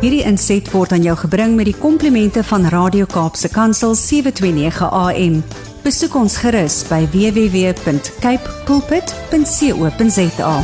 Hierdie 0.00 0.22
inset 0.24 0.70
word 0.72 0.94
aan 0.96 1.02
jou 1.04 1.12
gebring 1.26 1.58
met 1.58 1.68
die 1.68 1.76
komplimente 1.76 2.40
van 2.48 2.64
Radio 2.72 3.04
Kaapse 3.04 3.50
Kansel 3.52 3.92
729 3.94 4.88
AM. 4.88 5.42
Besoek 5.84 6.16
ons 6.16 6.38
gerus 6.40 6.80
by 6.88 7.02
www.cape 7.12 8.56
pulpit.co.za. 8.64 10.54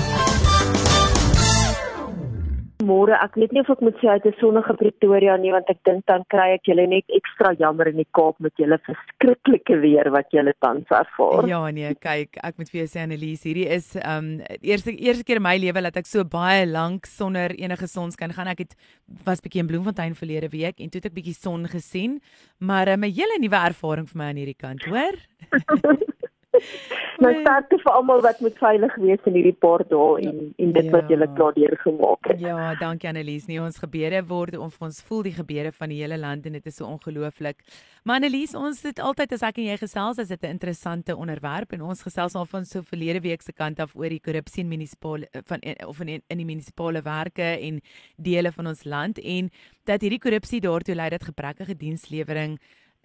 Môre, 2.86 3.16
ek 3.18 3.34
weet 3.40 3.54
nie 3.54 3.62
of 3.64 3.70
ek 3.72 3.82
moet 3.82 3.96
sê 3.98 4.12
uit 4.14 4.26
'n 4.26 4.36
sonnige 4.40 4.74
Pretoria 4.78 5.36
nie 5.36 5.50
want 5.50 5.70
ek 5.72 5.80
dink 5.88 6.04
dan 6.06 6.22
kry 6.30 6.54
ek 6.54 6.68
julle 6.70 6.86
net 6.86 7.04
ekstra 7.18 7.54
jammer 7.58 7.88
in 7.88 7.96
die 7.96 8.08
Kaap 8.14 8.38
met 8.38 8.52
julle 8.60 8.78
verskriklike 8.86 9.80
weer 9.82 10.10
wat 10.14 10.30
julle 10.30 10.54
tans 10.60 10.86
ervaar. 10.90 11.48
Ja 11.48 11.60
nee, 11.70 11.94
kyk, 11.94 12.38
ek 12.42 12.58
moet 12.58 12.70
vir 12.70 12.80
jou 12.84 12.88
sê 12.92 13.02
Annelies, 13.02 13.42
hierdie 13.42 13.66
is 13.66 13.96
um 13.96 14.40
eerste 14.62 14.94
eerste 14.94 15.24
keer 15.24 15.40
in 15.40 15.46
my 15.48 15.56
lewe 15.58 15.82
dat 15.82 15.96
ek 15.96 16.06
so 16.06 16.24
baie 16.24 16.66
lank 16.66 17.06
sonder 17.06 17.50
enige 17.58 17.88
sonskyn 17.90 18.32
gaan. 18.32 18.48
Ek 18.48 18.58
het 18.58 18.76
was 19.24 19.40
bietjie 19.40 19.64
in 19.64 19.70
Bloemfontein 19.70 20.14
verlede 20.14 20.48
week 20.52 20.80
en 20.80 20.90
toe 20.90 21.00
het 21.00 21.10
ek 21.10 21.18
bietjie 21.18 21.34
son 21.34 21.66
gesien, 21.66 22.20
maar 22.60 22.86
'n 22.86 23.02
um, 23.02 23.10
hele 23.10 23.40
nuwe 23.40 23.58
ervaring 23.66 24.06
vir 24.06 24.18
my 24.18 24.28
aan 24.30 24.36
hierdie 24.36 24.60
kant, 24.62 24.84
hoor? 24.84 25.16
nou 27.24 27.32
sterkte 27.40 27.78
vir 27.82 27.92
almal 27.92 28.22
wat 28.24 28.40
moet 28.44 28.58
veilig 28.60 28.96
wees 29.02 29.28
in 29.30 29.38
hierdie 29.38 29.56
paar 29.66 29.84
dae 29.90 30.28
en 30.30 30.40
en 30.56 30.72
dit 30.72 30.88
ja. 30.88 30.92
wat 30.94 31.10
julle 31.12 31.28
klaar 31.36 31.54
deur 31.56 31.76
gemaak 31.82 32.30
het. 32.30 32.40
Ja, 32.40 32.74
dankie 32.80 33.08
Annelies. 33.08 33.46
Nee, 33.46 33.60
ons 33.62 33.78
gebede 33.82 34.22
word 34.28 34.56
of 34.56 34.76
ons 34.80 35.02
voel 35.08 35.22
die 35.28 35.34
gebede 35.36 35.72
van 35.72 35.92
die 35.92 36.00
hele 36.02 36.18
land 36.18 36.46
en 36.46 36.58
dit 36.58 36.66
is 36.66 36.76
so 36.76 36.86
ongelooflik. 36.86 37.62
Maar 38.04 38.20
Annelies, 38.20 38.54
ons 38.54 38.82
het 38.86 39.00
altyd 39.02 39.32
as 39.36 39.44
ek 39.48 39.60
en 39.62 39.70
jy 39.70 39.76
gesels, 39.80 40.18
is 40.22 40.28
dit 40.28 40.42
'n 40.42 40.54
interessante 40.56 41.16
onderwerp 41.16 41.72
en 41.72 41.82
ons 41.82 42.02
gesels 42.02 42.34
al 42.34 42.46
van 42.46 42.64
so 42.64 42.82
verlede 42.82 43.20
week 43.20 43.42
se 43.42 43.52
kant 43.52 43.80
af 43.80 43.96
oor 43.96 44.08
die 44.08 44.20
korrupsie 44.20 44.62
in 44.62 44.68
munisipale 44.68 45.28
van 45.44 45.60
of 45.86 46.00
in 46.00 46.22
in 46.26 46.38
die 46.38 46.44
munisipale 46.44 47.02
werke 47.02 47.58
en 47.60 47.80
dele 48.16 48.52
van 48.52 48.66
ons 48.66 48.84
land 48.84 49.18
en 49.18 49.50
dat 49.84 50.00
hierdie 50.00 50.22
korrupsie 50.22 50.60
daartoe 50.60 50.94
lei 50.94 51.08
dat 51.10 51.24
gebrekkige 51.24 51.76
dienslewering 51.76 52.58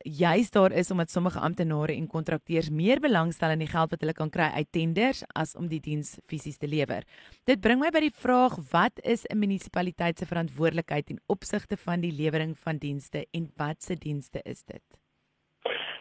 juis 0.04 0.52
daar 0.52 0.72
is 0.72 0.92
omdat 0.92 1.10
sommige 1.10 1.40
amptenare 1.40 1.94
en 1.96 2.08
kontrakteurs 2.08 2.70
meer 2.70 3.00
belangstel 3.00 3.52
in 3.56 3.60
die 3.60 3.70
geld 3.70 3.92
wat 3.92 4.02
hulle 4.02 4.14
kan 4.14 4.30
kry 4.30 4.50
uit 4.56 4.72
tenders 4.72 5.24
as 5.36 5.56
om 5.56 5.68
die 5.68 5.80
diens 5.80 6.20
fisies 6.28 6.58
te 6.58 6.68
lewer. 6.68 7.04
Dit 7.46 7.62
bring 7.62 7.80
my 7.80 7.90
by 7.92 8.00
die 8.08 8.14
vraag 8.14 8.58
wat 8.72 9.00
is 9.04 9.26
'n 9.26 9.38
munisipaliteit 9.38 10.18
se 10.18 10.26
verantwoordelikheid 10.26 11.10
in 11.10 11.20
opsigte 11.28 11.78
van 11.78 12.02
die 12.02 12.12
lewering 12.12 12.58
van 12.58 12.78
dienste 12.78 13.26
en 13.32 13.52
wat 13.58 13.84
se 13.84 13.96
dienste 13.96 14.42
is 14.44 14.64
dit? 14.64 14.84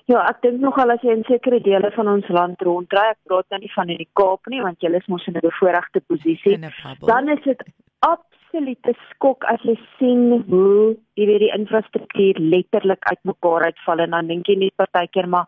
Ja, 0.04 0.24
ek 0.26 0.40
dink 0.42 0.60
nogal 0.60 0.90
as 0.90 1.02
jy 1.02 1.12
in 1.12 1.24
sekere 1.28 1.60
dele 1.60 1.90
van 1.90 2.08
ons 2.08 2.28
land 2.28 2.60
ronddry, 2.60 3.10
ek 3.12 3.18
praat 3.28 3.46
nou 3.50 3.60
nie 3.60 3.72
van 3.74 3.88
in 3.88 3.98
die 3.98 4.08
Kaap 4.12 4.46
nie 4.46 4.62
want 4.62 4.80
jy 4.80 4.90
is 4.96 5.06
mos 5.06 5.26
in 5.26 5.36
'n 5.36 5.40
bevoordeelde 5.40 6.00
posisie. 6.06 6.58
Dan 7.06 7.28
is 7.28 7.42
dit 7.44 7.62
absolute 8.50 8.94
skok 9.10 9.44
as 9.46 9.62
jy 9.62 9.76
sien 9.98 10.42
hoe 10.50 10.94
jy 11.18 11.26
weet 11.28 11.42
die 11.44 11.52
infrastruktuur 11.54 12.40
letterlik 12.42 13.04
uitmekaar 13.06 13.68
uitval 13.70 14.02
en 14.04 14.16
dan 14.16 14.30
dink 14.30 14.48
jy 14.48 14.56
net 14.58 14.74
partykeer 14.80 15.28
maar 15.30 15.46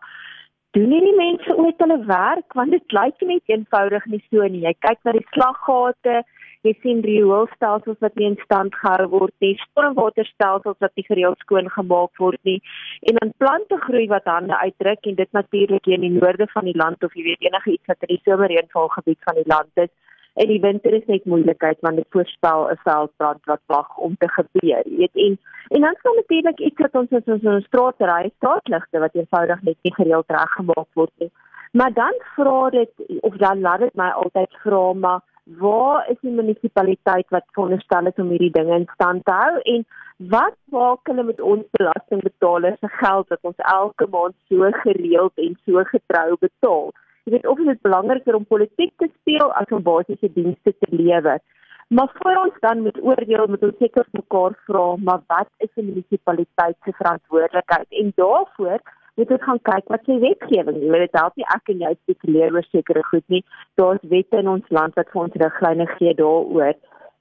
doen 0.73 0.87
nie 0.89 1.01
die 1.03 1.17
mense 1.17 1.55
ooit 1.59 1.83
hulle 1.83 1.99
werk 2.07 2.55
want 2.55 2.71
dit 2.71 2.95
lyk 2.95 3.19
net 3.27 3.51
eenvoudig 3.51 4.05
nie 4.07 4.21
so 4.29 4.47
nie. 4.47 4.63
Jy 4.63 4.73
kyk 4.85 5.01
na 5.03 5.13
die 5.17 5.25
slaggate, 5.33 6.23
jy 6.63 6.73
sien 6.79 7.03
rioolstelsels 7.03 7.99
wat 7.99 8.15
nie 8.15 8.29
in 8.31 8.39
stand 8.45 8.73
gehou 8.79 9.09
word 9.11 9.35
nie, 9.43 9.51
stormwaterstelsels 9.65 10.79
wat 10.79 10.95
nie 10.95 11.05
gereeld 11.09 11.43
skoon 11.43 11.67
gemaak 11.75 12.23
word 12.23 12.39
nie 12.47 12.61
en 13.09 13.19
dan 13.19 13.35
plante 13.43 13.81
groei 13.83 14.07
wat 14.13 14.31
hande 14.31 14.55
uitdruk 14.63 15.11
en 15.11 15.19
dit 15.19 15.35
natuurlik 15.35 15.91
hier 15.91 15.99
in 15.99 16.07
die 16.07 16.15
noorde 16.15 16.47
van 16.55 16.71
die 16.71 16.77
land 16.79 17.03
of 17.03 17.19
jy 17.19 17.27
weet 17.27 17.45
enige 17.49 17.75
iets 17.75 17.91
wat 17.91 18.07
in 18.07 18.15
die 18.15 18.23
somerreënvalgebied 18.23 19.21
van 19.27 19.41
die 19.41 19.49
land 19.51 19.85
is 19.87 19.91
en 20.33 20.47
die 20.47 20.59
winter 20.59 20.93
is 20.93 21.05
net 21.05 21.25
moeilikheid 21.25 21.81
want 21.85 21.95
dit 22.01 22.15
voorspel 22.15 22.69
'n 22.71 22.79
veldbrand 22.83 23.43
wat 23.45 23.61
wag 23.65 23.97
om 23.97 24.15
te 24.17 24.29
gebeur. 24.29 24.81
Jy 24.85 24.97
weet 24.97 25.15
en 25.25 25.37
en 25.69 25.81
dan 25.81 25.95
staan 25.99 26.15
natuurlik 26.15 26.59
iets 26.59 26.81
wat 26.81 26.95
ons 26.95 27.09
in 27.09 27.33
ons 27.33 27.43
ons 27.43 27.65
straatry 27.65 28.31
straatligte 28.35 28.99
wat 28.99 29.15
eenvoudig 29.15 29.61
net 29.61 29.77
nie 29.81 29.93
gereeld 29.93 30.25
reggemaak 30.27 30.89
word 30.93 31.11
nie. 31.17 31.31
Maar 31.71 31.93
dan 31.93 32.13
vra 32.35 32.69
dit 32.69 32.91
of 33.21 33.35
dan 33.35 33.61
laat 33.61 33.79
dit 33.79 33.95
my 33.95 34.09
altyd 34.09 34.51
vra 34.63 34.93
maar 34.93 35.21
waar 35.43 36.09
is 36.09 36.17
die 36.21 36.31
munisipaliteit 36.31 37.29
wat 37.29 37.43
veronderstel 37.51 38.05
is 38.05 38.21
om 38.21 38.29
hierdie 38.29 38.51
dinge 38.51 38.75
in 38.75 38.89
stand 38.93 39.25
te 39.25 39.31
hou 39.31 39.59
en 39.75 39.85
wat 40.17 40.55
maak 40.71 40.99
hulle 41.09 41.23
met 41.23 41.41
ons 41.41 41.65
belastingbetalers 41.77 42.79
se 42.79 42.87
geld 42.87 43.27
wat 43.27 43.39
ons 43.41 43.65
elke 43.73 44.07
maand 44.07 44.35
so 44.49 44.69
gereeld 44.83 45.33
en 45.35 45.57
so 45.65 45.83
getrou 45.83 46.37
betaal? 46.39 46.91
Jy 47.23 47.31
weet 47.31 47.47
of 47.47 47.57
dit 47.57 47.81
belangriker 47.81 48.35
om 48.35 48.45
politiek 48.45 48.93
te 48.97 49.07
speel 49.19 49.51
as 49.59 49.69
om 49.71 49.83
basiese 49.83 50.29
dienste 50.33 50.73
te 50.79 50.89
lewer. 50.91 51.39
Maar 51.87 52.09
voor 52.13 52.35
ons 52.45 52.59
dan 52.59 52.81
met 52.81 53.01
oordeel 53.01 53.47
moet 53.47 53.63
ons 53.63 53.77
seker 53.79 54.07
mekaar 54.11 54.57
vra, 54.65 54.95
maar 54.95 55.21
wat 55.27 55.49
is 55.57 55.71
'n 55.75 55.85
munisipaliteit 55.85 56.77
se 56.83 56.91
verantwoordelikheid? 56.91 57.87
En 57.89 58.11
daarvoor 58.15 58.79
moet 59.15 59.31
ons 59.31 59.43
gaan 59.43 59.61
kyk 59.61 59.87
wat 59.87 60.05
sy 60.05 60.19
wetgewing 60.19 60.77
is. 60.77 60.91
Dit 60.91 61.19
help 61.19 61.35
nie 61.35 61.45
ek 61.55 61.69
en 61.73 61.83
jy 61.85 61.93
spekuleer 61.93 62.53
oor 62.53 62.67
sekere 62.71 63.03
goed 63.03 63.27
nie. 63.27 63.43
Daar's 63.75 64.01
wette 64.01 64.37
in 64.37 64.49
ons 64.49 64.69
land 64.69 64.95
wat 64.95 65.09
vir 65.13 65.21
ons 65.21 65.39
riglyne 65.43 65.87
gee 65.97 66.13
daaroor. 66.13 66.73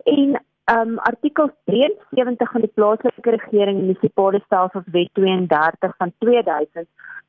En 0.04 0.38
um 0.70 0.98
artikel 0.98 1.50
73 1.64 2.52
van 2.52 2.60
die 2.60 2.70
plaaslike 2.74 3.30
regering 3.30 3.80
munisipale 3.80 4.40
stelsels 4.44 4.86
wet 4.94 5.10
32 5.18 5.96
van 5.96 6.12
2000 6.18 6.86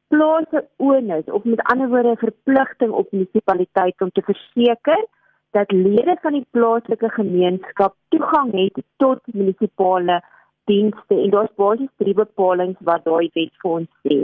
plaas 0.07 0.49
'n 0.51 0.67
onus 0.77 1.25
of 1.25 1.43
met 1.43 1.61
ander 1.71 1.89
woorde 1.89 2.11
'n 2.11 2.25
verpligting 2.27 2.91
op 2.91 3.11
munisipaliteite 3.11 4.03
om 4.03 4.11
te 4.11 4.21
verseker 4.21 5.05
dat 5.51 5.71
lede 5.71 6.17
van 6.21 6.33
die 6.33 6.47
plaaslike 6.49 7.09
gemeenskap 7.09 7.95
toegang 8.09 8.51
het 8.51 8.83
tot 8.97 9.19
munisipale 9.25 10.21
dienste 10.65 11.15
en 11.23 11.29
daar's 11.29 11.55
basies 11.55 11.93
drie 11.97 12.13
bepalinge 12.13 12.75
wat 12.79 13.03
daai 13.05 13.29
wet 13.33 13.53
vir 13.61 13.71
ons 13.71 13.89
sê. 14.07 14.17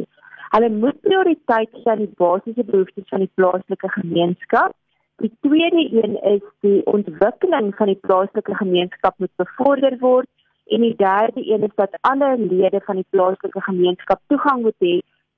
Hulle 0.54 0.70
moet 0.70 1.02
prioriteit 1.02 1.70
gee 1.74 1.92
aan 1.92 2.04
die 2.06 2.14
basiese 2.18 2.64
behoeftes 2.64 3.10
van 3.14 3.20
die 3.26 3.32
plaaslike 3.34 3.90
gemeenskap. 3.90 4.74
Die 5.20 5.32
tweede 5.42 6.02
een 6.02 6.22
is 6.22 6.44
die 6.60 6.86
ontwikkeling 6.86 7.76
van 7.76 7.90
die 7.92 8.00
plaaslike 8.02 8.56
gemeenskap 8.56 9.18
moet 9.18 9.32
bevorder 9.36 9.98
word 10.00 10.28
en 10.66 10.82
die 10.82 10.96
derde 10.96 11.44
een 11.44 11.64
is 11.68 11.76
dat 11.76 11.98
alle 12.02 12.38
lede 12.38 12.80
van 12.86 12.96
die 12.96 13.08
plaaslike 13.10 13.62
gemeenskap 13.62 14.22
toegang 14.28 14.62
moet 14.62 14.86
hê 14.86 14.94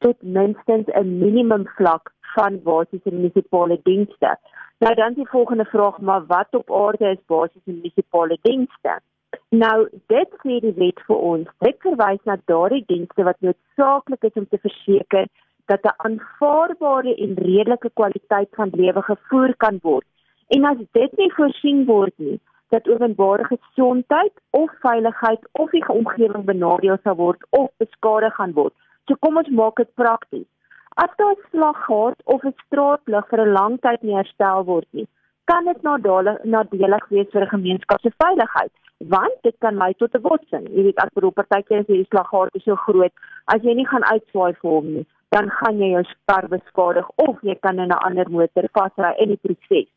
tot 0.06 0.22
minstens 0.22 0.88
'n 1.02 1.18
minimum 1.24 1.66
vlak 1.78 2.14
van 2.36 2.62
basiese 2.64 3.12
munisipale 3.12 3.80
dienste. 3.84 4.38
Nou 4.78 4.94
dan 4.96 5.14
die 5.14 5.30
volgende 5.30 5.66
vraag, 5.66 6.00
maar 6.00 6.26
wat 6.26 6.56
op 6.56 6.72
aarde 6.72 7.10
is 7.10 7.26
basiese 7.26 7.72
munisipale 7.72 8.38
dienste? 8.42 9.00
Nou, 9.50 9.90
dit 10.08 10.30
sê 10.44 10.60
die 10.60 10.74
wet 10.76 11.00
vir 11.08 11.16
ons. 11.16 11.48
Dit 11.60 11.78
verwys 11.80 12.24
na 12.24 12.38
daardie 12.46 12.84
dienste 12.86 13.24
wat 13.24 13.40
noodsaaklik 13.40 14.24
is 14.24 14.34
om 14.34 14.48
te 14.48 14.58
verseker 14.58 15.26
dat 15.72 15.84
'n 15.84 15.98
aanvaarbare 16.08 17.16
en 17.16 17.34
redelike 17.50 17.92
kwaliteit 17.94 18.52
van 18.60 18.70
lewe 18.84 19.02
gevoer 19.02 19.56
kan 19.58 19.80
word. 19.82 20.08
En 20.48 20.66
as 20.66 20.78
dit 20.92 21.18
nie 21.18 21.34
voorsien 21.34 21.86
word 21.86 22.14
nie, 22.18 22.40
dat 22.70 22.88
openbare 22.88 23.44
gesondheid 23.44 24.34
of 24.50 24.70
veiligheid 24.80 25.48
of 25.52 25.70
die 25.70 25.88
omgewing 25.88 26.46
benadeel 26.46 26.98
sal 27.04 27.16
word 27.16 27.46
of 27.50 27.70
beskadig 27.78 28.36
gaan 28.36 28.54
word, 28.54 28.74
So 29.12 29.18
kom 29.26 29.40
ons 29.42 29.50
maak 29.60 29.80
dit 29.82 29.90
prakties. 30.00 30.48
As 31.04 31.12
daar 31.20 31.36
'n 31.36 31.48
slaggat 31.52 32.18
of 32.34 32.44
'n 32.46 32.56
straatlig 32.66 33.26
vir 33.30 33.40
'n 33.42 33.54
lang 33.58 33.80
tyd 33.86 34.02
nie 34.04 34.16
herstel 34.16 34.64
word 34.72 34.88
nie, 34.92 35.08
kan 35.52 35.66
dit 35.66 35.82
nadelig 35.82 36.38
nadelig 36.44 37.06
wees 37.10 37.30
vir 37.34 37.44
'n 37.44 37.56
gemeenskap 37.56 38.00
se 38.02 38.12
veiligheid, 38.24 38.72
want 39.16 39.38
dit 39.42 39.56
kan 39.60 39.76
lei 39.76 39.94
tot 39.94 40.16
'n 40.16 40.22
botsing. 40.22 40.66
Jy 40.76 40.84
weet 40.84 41.04
as 41.04 41.14
beroep 41.16 41.36
partykeer 41.36 41.80
is 41.80 41.88
hierdie 41.88 42.12
slaggat 42.12 42.62
so 42.64 42.76
groot, 42.76 43.14
as 43.54 43.62
jy 43.64 43.74
nie 43.74 43.88
gaan 43.88 44.04
uitswaai 44.14 44.54
vir 44.62 44.72
hom 44.72 44.88
nie, 44.94 45.06
dan 45.32 45.50
gaan 45.50 45.80
jy 45.80 45.90
jou 45.94 46.04
kar 46.30 46.48
beskadig 46.52 47.08
of 47.26 47.42
jy 47.48 47.56
kan 47.66 47.80
in 47.80 47.92
'n 47.92 48.04
ander 48.08 48.30
motor 48.30 48.68
vasry 48.78 49.12
in 49.24 49.30
die 49.34 49.42
proses. 49.44 49.90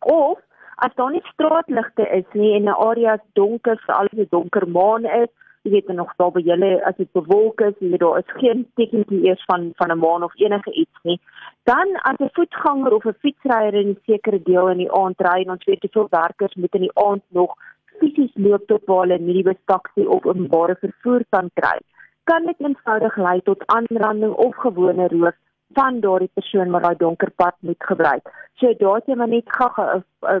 Of 0.00 0.38
as 0.76 0.94
daar 0.94 1.10
nie 1.10 1.22
straatligte 1.32 2.08
is 2.18 2.28
nie 2.32 2.54
en 2.56 2.68
'n 2.68 2.80
area 2.88 3.18
donker, 3.32 3.82
alles 3.86 4.18
is 4.24 4.28
donker 4.28 4.68
maan 4.68 5.04
is, 5.04 5.30
jy 5.62 5.70
weet 5.70 5.88
nog 5.94 6.14
daar 6.16 6.32
by 6.32 6.40
julle 6.40 6.70
as 6.84 6.96
dit 6.96 7.12
bewolk 7.12 7.60
is, 7.60 7.74
weet 7.78 8.00
daar 8.00 8.18
is 8.18 8.32
geen 8.40 8.66
tekentjie 8.74 9.24
eers 9.28 9.44
van 9.50 9.70
van 9.80 9.90
'n 9.90 9.98
maan 9.98 10.22
of 10.22 10.32
enige 10.40 10.72
iets 10.72 10.98
nie. 11.02 11.20
Dan 11.64 11.88
as 12.02 12.18
'n 12.18 12.30
voetganger 12.32 12.94
of 12.94 13.04
'n 13.04 13.20
fietsryer 13.22 13.74
in 13.74 13.88
'n 13.88 14.00
sekere 14.06 14.42
deel 14.42 14.68
in 14.68 14.78
die 14.78 14.92
aand 14.92 15.20
ry 15.20 15.42
en 15.42 15.50
ons 15.50 15.64
weet 15.64 15.80
te 15.80 15.88
veel 15.92 16.06
werkers 16.10 16.54
moet 16.54 16.74
in 16.74 16.86
die 16.88 16.98
aand 17.06 17.22
nog 17.28 17.54
fisies 18.00 18.34
loop 18.34 18.66
tot 18.66 18.82
waar 18.86 19.00
hulle 19.06 19.18
nie 19.18 19.42
die 19.42 19.58
taxi 19.64 20.06
of 20.06 20.24
openbare 20.24 20.76
vervoer 20.80 21.24
kan 21.30 21.50
kry, 21.54 21.78
kan 22.24 22.46
dit 22.46 22.60
eenvoudig 22.60 23.16
lei 23.16 23.40
tot 23.42 23.66
aanranding 23.66 24.34
of 24.34 24.56
gewone 24.56 25.08
roof 25.08 25.36
van 25.74 26.00
daardie 26.00 26.30
persoon 26.34 26.70
wat 26.70 26.82
daai 26.82 26.96
donker 26.96 27.30
pad 27.30 27.56
moet 27.60 27.84
gebruik. 27.90 28.28
So 28.60 28.74
daar's 28.78 29.06
jy 29.06 29.16
maar 29.16 29.28
net 29.28 29.48
gou 29.58 30.40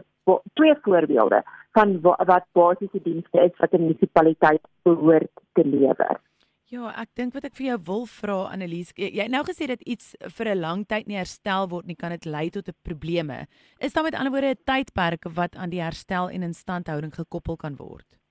twee 0.58 0.74
voorbeelde 0.82 1.42
van 1.72 2.00
wat 2.00 2.44
basiese 2.52 3.00
dienste 3.02 3.40
is 3.40 3.56
wat 3.58 3.72
'n 3.72 3.80
munisipaliteit 3.86 4.60
behoort 4.82 5.32
te 5.52 5.64
lewer. 5.64 6.20
Ja, 6.72 6.88
ek 6.96 7.08
dink 7.14 7.34
wat 7.36 7.44
ek 7.44 7.56
vir 7.56 7.66
jou 7.66 7.78
wil 7.84 8.06
vra 8.06 8.36
Annelies, 8.52 8.92
jy 8.96 9.22
het 9.22 9.30
nou 9.30 9.42
gesê 9.44 9.66
dat 9.66 9.82
iets 9.84 10.14
vir 10.36 10.48
'n 10.48 10.60
lang 10.60 10.86
tyd 10.86 11.06
nie 11.06 11.16
herstel 11.16 11.68
word 11.68 11.86
nie, 11.86 11.96
kan 11.96 12.10
dit 12.10 12.24
lei 12.24 12.48
tot 12.50 12.68
'n 12.68 12.74
probleme. 12.82 13.46
Is 13.78 13.92
daar 13.92 14.04
met 14.04 14.14
ander 14.14 14.32
woorde 14.32 14.54
'n 14.54 14.64
tydperk 14.64 15.24
wat 15.34 15.56
aan 15.56 15.70
die 15.70 15.82
herstel 15.82 16.30
en 16.30 16.42
instandhouding 16.42 17.14
gekoppel 17.14 17.56
kan 17.56 17.76
word? 17.76 18.21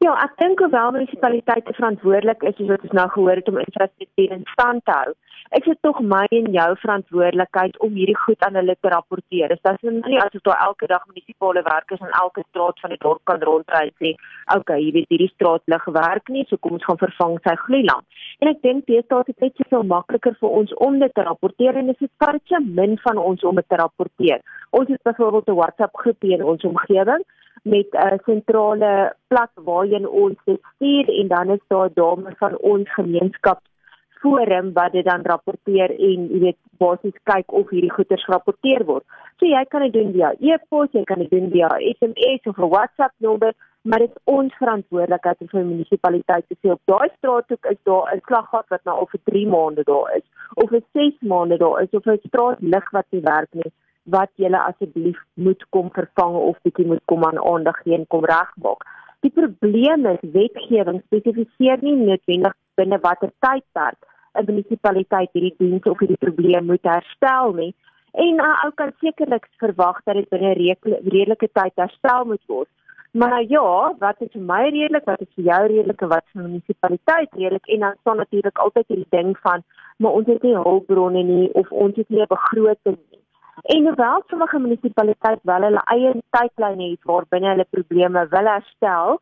Ja, 0.00 0.14
ek 0.24 0.38
dink 0.40 0.62
hoewel 0.64 0.94
munisipaliteite 0.94 1.74
verantwoordelik 1.76 2.44
is, 2.48 2.54
soos 2.56 2.70
wat 2.70 2.84
ons 2.86 2.94
nou 2.96 3.02
gehoor 3.12 3.36
het 3.36 3.48
om 3.50 3.58
infrastruktuur 3.60 4.30
in 4.32 4.46
stand 4.48 4.80
te 4.88 4.94
hou, 4.96 5.10
is 5.58 5.66
dit 5.66 5.78
tog 5.84 5.98
my 6.12 6.22
en 6.38 6.46
jou 6.54 6.68
verantwoordelikheid 6.84 7.74
om 7.84 7.98
hierdie 8.00 8.16
goed 8.22 8.46
aan 8.46 8.56
hulle 8.56 8.78
te 8.80 8.92
rapporteer. 8.94 9.52
Dit 9.52 9.68
is 9.68 9.82
nie 10.06 10.16
asof 10.24 10.46
daar 10.48 10.62
elke 10.68 10.88
dag 10.88 11.04
munisipale 11.10 11.60
werkers 11.66 12.00
in 12.00 12.14
elke 12.22 12.44
straat 12.46 12.80
van 12.80 12.94
die 12.94 12.98
dorp 13.02 13.20
kan 13.28 13.44
rondry 13.44 13.90
sê, 14.00 14.14
"Oké, 14.14 14.56
okay, 14.56 14.78
jy 14.80 14.94
weet 14.94 15.12
hierdie 15.12 15.32
straat 15.34 15.62
lig 15.66 15.84
werk 15.84 16.32
nie, 16.32 16.46
so 16.48 16.56
kom 16.56 16.78
ons 16.78 16.84
gaan 16.88 17.02
vervang 17.04 17.36
sy 17.44 17.54
gloeilamp." 17.64 18.06
En 18.40 18.48
ek 18.48 18.62
dink 18.62 18.86
dit 18.86 19.04
staat 19.04 19.26
dit 19.26 19.40
net 19.40 19.52
soveel 19.56 19.84
makliker 19.84 20.34
vir 20.40 20.48
ons 20.48 20.72
om 20.88 20.98
dit 20.98 21.14
te 21.14 21.26
rapporteer 21.28 21.76
en 21.76 21.86
dit 21.92 22.02
is 22.02 22.16
baie 22.16 22.64
min 22.64 22.96
van 23.04 23.18
ons 23.18 23.44
om 23.44 23.54
dit 23.54 23.68
te 23.68 23.76
rapporteer. 23.76 24.40
Ons 24.70 24.88
het 24.88 25.02
byvoorbeeld 25.02 25.48
'n 25.48 25.60
WhatsApp 25.60 25.94
groep 25.96 26.24
in 26.24 26.42
ons 26.42 26.64
omgewing 26.64 27.22
met 27.62 27.88
'n 27.92 28.14
uh, 28.14 28.18
sentrale 28.24 29.14
plek 29.28 29.52
waarheen 29.54 30.08
ons 30.08 30.36
dit 30.44 30.60
stuur 30.74 31.08
en 31.20 31.28
dan 31.28 31.50
is 31.50 31.64
daar 31.68 31.90
dame 31.94 32.34
van 32.38 32.58
ons 32.58 32.94
gemeenskap 32.94 33.60
forum 34.20 34.72
wat 34.72 34.92
dit 34.92 35.04
dan 35.04 35.22
rapporteer 35.22 35.90
en 35.90 36.28
jy 36.28 36.40
weet 36.44 36.58
basies 36.78 37.16
kyk 37.22 37.52
of 37.52 37.70
hierdie 37.70 37.92
goeders 37.92 38.24
gerapporteer 38.24 38.84
word. 38.84 39.04
So 39.38 39.46
jy 39.46 39.64
kan 39.72 39.80
dit 39.86 39.92
doen 39.92 40.12
via 40.12 40.32
e-pos, 40.38 40.92
jy 40.92 41.04
kan 41.04 41.18
dit 41.18 41.30
doen 41.30 41.50
via 41.50 41.68
SMS 41.96 42.46
of 42.46 42.58
'n 42.58 42.72
WhatsApp 42.74 43.14
nommer, 43.18 43.54
maar 43.82 43.98
dit 43.98 44.10
is 44.10 44.22
ons 44.24 44.56
verantwoordelikheid 44.60 45.38
vir 45.38 45.60
die 45.60 45.68
munisipaliteit 45.72 46.44
te 46.48 46.56
sê 46.60 46.72
op 46.72 46.82
daai 46.92 47.08
straathoek 47.16 47.66
is 47.72 47.80
daar 47.88 48.12
'n 48.14 48.20
slaggat 48.26 48.66
wat 48.68 48.84
nou 48.84 48.96
al 48.96 49.08
vir 49.12 49.20
3 49.24 49.46
maande 49.46 49.84
daar 49.84 50.16
is 50.16 50.26
of 50.54 50.68
vir 50.70 50.82
6 50.92 51.14
maande 51.20 51.56
daar 51.56 51.82
is 51.82 51.92
of 51.92 52.06
'n 52.06 52.20
straatlig 52.26 52.90
wat 52.90 53.06
nie 53.10 53.22
werk 53.22 53.52
nie 53.52 53.72
wat 54.14 54.30
julle 54.42 54.60
asseblief 54.68 55.18
moet 55.34 55.62
kom 55.74 55.90
vervang 55.96 56.36
of 56.36 56.58
bietjie 56.66 56.86
moet 56.86 57.02
kom 57.12 57.24
aan 57.24 57.40
aandag 57.52 57.78
gee 57.82 57.96
en 57.98 58.06
kom 58.14 58.24
regmaak. 58.24 58.86
Die 59.20 59.32
probleem 59.40 60.06
is 60.06 60.22
wetgewing 60.36 61.02
spesifiseer 61.06 61.82
nie 61.84 61.96
noodwendig 61.96 62.56
binne 62.80 62.98
watter 63.06 63.32
tydperk 63.44 64.00
'n 64.38 64.46
munisipaliteit 64.48 65.30
hierdie 65.32 65.54
diens 65.58 65.86
of 65.90 65.98
hierdie 65.98 66.24
probleem 66.24 66.66
moet 66.66 66.86
herstel 66.86 67.52
nie. 67.52 67.72
En 68.12 68.42
uh, 68.42 68.64
ou 68.64 68.70
kan 68.74 68.92
sekerlik 69.00 69.48
verwag 69.62 70.02
dat 70.04 70.14
dit 70.14 70.28
binne 70.28 70.54
'n 70.54 71.08
redelike 71.16 71.48
tyd 71.52 71.74
herstel 71.74 72.24
moet 72.24 72.44
word. 72.46 72.68
Maar 73.12 73.42
ja, 73.42 73.94
wat 73.98 74.20
is 74.20 74.32
vir 74.32 74.42
my 74.42 74.62
redelik, 74.70 75.04
wat 75.04 75.20
is 75.20 75.34
vir 75.34 75.44
jou 75.44 75.62
redelik, 75.66 76.00
wat 76.00 76.22
is 76.24 76.32
vir 76.32 76.42
die 76.42 76.50
munisipaliteit 76.50 77.30
redelik 77.34 77.66
en 77.66 77.80
dan 77.80 77.94
staan 78.00 78.16
natuurlik 78.16 78.58
altyd 78.58 78.86
hierdie 78.86 79.10
ding 79.10 79.38
van 79.38 79.64
maar 80.00 80.12
ons 80.12 80.26
het 80.26 80.42
nie 80.42 80.54
hulpbronne 80.56 81.22
nie 81.22 81.48
of 81.52 81.70
ons 81.70 81.96
het 81.96 82.08
nie 82.08 82.22
'n 82.22 82.32
begroting. 82.36 82.98
En 83.62 83.86
hoewel 83.86 84.22
sommige 84.26 84.58
munisipaliteite 84.58 85.40
wel 85.42 85.62
hulle 85.62 85.82
eie 85.94 86.12
tydlyne 86.36 86.90
het 86.90 87.04
waarbinne 87.04 87.48
hulle 87.48 87.66
probleme 87.70 88.26
wil 88.28 88.48
herstel, 88.48 89.18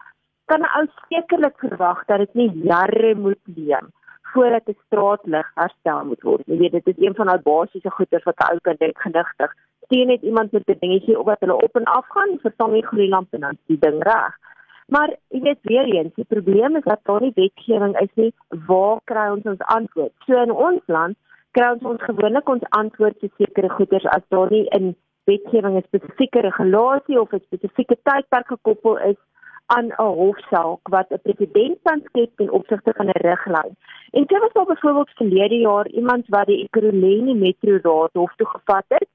kan 0.47 0.67
ou 0.79 0.85
sekerlik 1.09 1.59
verwag 1.59 2.05
dat 2.07 2.19
dit 2.19 2.35
nie 2.35 2.51
jare 2.71 3.15
moet 3.15 3.41
neem 3.57 3.91
voordat 4.33 4.69
'n 4.69 4.77
straatlig 4.87 5.51
herstel 5.55 6.05
moet 6.05 6.23
word. 6.23 6.47
Jy 6.47 6.59
weet, 6.59 6.73
dit 6.73 6.87
is 6.87 7.07
een 7.07 7.15
van 7.15 7.27
daai 7.27 7.43
basiese 7.43 7.91
goeder 7.91 8.21
wat 8.25 8.39
'n 8.39 8.51
ou 8.53 8.59
kan 8.61 8.77
dink 8.79 8.99
genigtig. 8.99 9.55
Sien 9.89 10.07
net 10.07 10.23
iemand 10.23 10.53
met 10.53 10.69
'n 10.69 10.79
dingetjie 10.81 11.19
op 11.19 11.27
wat 11.27 11.41
hulle 11.41 11.63
op 11.63 11.77
en 11.77 11.85
af 11.85 12.07
gaan, 12.09 12.39
verstaan 12.41 12.75
jy 12.75 12.83
gloeilamp 12.83 13.33
en 13.33 13.41
dan 13.41 13.57
die 13.67 13.79
ding 13.79 14.03
reg. 14.03 14.35
Maar 14.87 15.11
jy 15.29 15.41
weet 15.41 15.59
weer 15.63 15.85
eens, 15.85 16.15
die 16.15 16.25
probleem 16.25 16.77
is 16.77 16.85
dat 16.85 17.01
daar 17.03 17.21
nie 17.21 17.33
wetgewing 17.35 18.01
is 18.01 18.15
nie. 18.15 18.33
Waar 18.67 19.01
kry 19.05 19.29
ons 19.31 19.45
ons 19.45 19.59
antwoord? 19.59 20.13
So 20.27 20.43
in 20.43 20.51
ons 20.51 20.83
land 20.87 21.17
kry 21.57 21.69
ons 21.75 21.87
ons 21.93 22.03
gewoonlik 22.09 22.49
ons 22.49 22.67
antwoord 22.79 23.19
te 23.21 23.31
sekere 23.37 23.71
goeders 23.77 24.07
as 24.17 24.25
daar 24.35 24.51
nie 24.51 24.67
in 24.79 24.95
wetgewing 25.31 25.77
'n 25.77 25.89
spesifieke 25.89 26.41
regulasie 26.41 27.21
of 27.21 27.33
'n 27.33 27.47
spesifieke 27.49 27.97
tydperk 28.09 28.49
gekoppel 28.55 28.99
is 29.13 29.21
aan 29.77 29.89
'n 29.89 30.13
hofsaak 30.21 30.81
wat 30.95 31.11
'n 31.11 31.25
president 31.27 31.79
kan 31.83 32.01
skep 32.09 32.31
ten 32.37 32.51
opsigte 32.59 32.93
van 32.99 33.09
'n 33.09 33.23
riglyn. 33.29 33.73
En 34.11 34.25
dit 34.25 34.39
was 34.45 34.53
al 34.53 34.65
byvoorbeeld 34.65 35.19
verlede 35.21 35.59
jaar 35.59 35.89
iemand 35.89 36.25
wat 36.29 36.47
die 36.47 36.63
Ekurhuleni 36.65 37.35
Metro 37.35 37.79
Raad 37.83 38.13
hof 38.13 38.35
toe 38.37 38.47
gevat 38.47 38.89
het. 38.89 39.09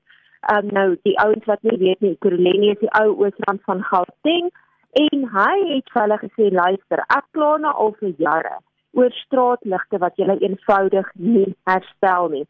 Um 0.54 0.66
nou 0.78 0.98
die 1.02 1.20
ouens 1.20 1.46
wat 1.46 1.62
nie 1.62 1.78
weet 1.78 2.00
nie, 2.00 2.12
Ekurhuleni 2.12 2.70
is 2.70 2.80
die 2.80 2.94
ou 3.02 3.10
oosrand 3.24 3.62
van 3.64 3.84
Gauteng 3.84 4.50
en 4.92 5.30
hy 5.38 5.56
het 5.74 5.90
vir 5.92 6.02
hulle 6.02 6.18
gesê 6.18 6.52
luister, 6.52 7.00
ek 7.18 7.26
kla 7.32 7.58
nou 7.58 7.74
al 7.74 7.94
vir 8.00 8.14
jare 8.18 8.58
oor 8.94 9.12
straatligte 9.12 10.00
wat 10.02 10.18
jy 10.18 10.38
eenvoudig 10.40 11.10
nie 11.14 11.56
herstel 11.70 12.30
nie. 12.30 12.46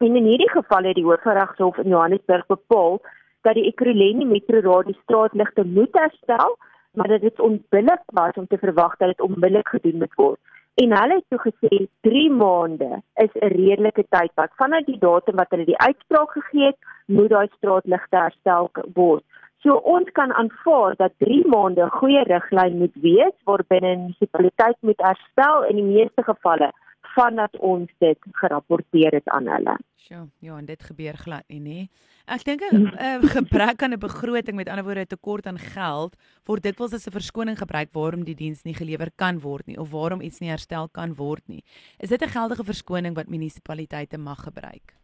En 0.00 0.16
in 0.16 0.24
hierdie 0.24 0.50
geval 0.50 0.86
het 0.88 0.96
die 0.96 1.04
Hooggeregshof 1.04 1.78
in 1.82 1.90
Johannesburg 1.92 2.46
bepaal 2.46 3.00
dat 3.44 3.56
die 3.58 3.66
Ekurhuleni 3.68 4.24
Metro 4.24 4.60
Raad 4.64 4.86
die 4.88 4.98
straatligte 5.02 5.64
moet 5.64 5.96
herstel, 5.98 6.56
maar 6.96 7.08
dit 7.08 7.26
is 7.32 7.42
onbillik 7.44 8.02
was 8.16 8.38
om 8.40 8.46
te 8.46 8.58
verwag 8.58 8.96
dat 8.96 9.12
dit 9.12 9.20
onmiddellik 9.20 9.68
gedoen 9.68 9.98
moet 9.98 10.14
word. 10.14 10.40
En 10.80 10.94
hulle 10.96 11.18
het 11.18 11.26
toe 11.28 11.40
gesê 11.42 11.78
3 12.06 12.30
maande 12.30 13.02
is 13.14 13.32
'n 13.34 13.52
redelike 13.54 14.04
tydpad 14.08 14.50
vanuit 14.56 14.86
die 14.86 14.98
datum 14.98 15.36
wat 15.36 15.50
hulle 15.50 15.64
die 15.64 15.78
uitspraak 15.78 16.30
gegee 16.30 16.66
het, 16.66 16.78
moet 17.06 17.28
daai 17.28 17.48
straatligte 17.56 18.16
herstel 18.16 18.70
word. 18.94 19.24
So 19.62 19.76
ons 19.84 20.08
kan 20.16 20.32
aanvaar 20.32 20.94
dat 20.96 21.12
3 21.18 21.42
maande 21.52 21.88
goeie 22.00 22.22
riglyn 22.24 22.78
moet 22.78 22.94
wees 23.04 23.36
waarbinne 23.44 23.90
'n 23.94 24.00
munisipaliteit 24.00 24.78
moet 24.80 25.00
herstel 25.04 25.64
in 25.68 25.76
die 25.76 25.90
meeste 25.96 26.22
gevalle 26.22 26.70
vandat 27.14 27.56
ons 27.56 27.90
dit 27.98 28.18
gerapporteer 28.32 29.12
het 29.18 29.28
aan 29.28 29.48
hulle. 29.48 29.76
Sjoe, 30.00 30.28
ja, 30.38 30.56
en 30.58 30.64
dit 30.64 30.82
gebeur 30.82 31.16
glad 31.16 31.44
nie, 31.48 31.60
nê? 31.60 31.80
Ek 32.26 32.44
dink 32.44 32.62
'n 32.70 33.28
gebrek 33.36 33.82
aan 33.82 33.92
'n 33.92 33.98
begroting, 33.98 34.56
met 34.56 34.68
ander 34.68 34.84
woorde 34.84 35.00
'n 35.00 35.12
tekort 35.16 35.46
aan 35.46 35.58
geld, 35.58 36.16
word 36.46 36.62
dikwels 36.62 36.94
as 36.94 37.06
'n 37.06 37.18
verskoning 37.18 37.58
gebruik 37.58 37.92
waarom 37.92 38.24
die 38.24 38.34
diens 38.34 38.64
nie 38.64 38.74
gelewer 38.74 39.10
kan 39.16 39.40
word 39.40 39.66
nie 39.66 39.78
of 39.78 39.90
waarom 39.90 40.20
iets 40.20 40.40
nie 40.40 40.50
herstel 40.50 40.88
kan 40.88 41.14
word 41.14 41.42
nie. 41.48 41.64
Is 41.98 42.08
dit 42.08 42.22
'n 42.22 42.28
geldige 42.36 42.64
verskoning 42.64 43.14
wat 43.14 43.28
munisipaliteite 43.28 44.18
mag 44.18 44.38
gebruik? 44.38 44.99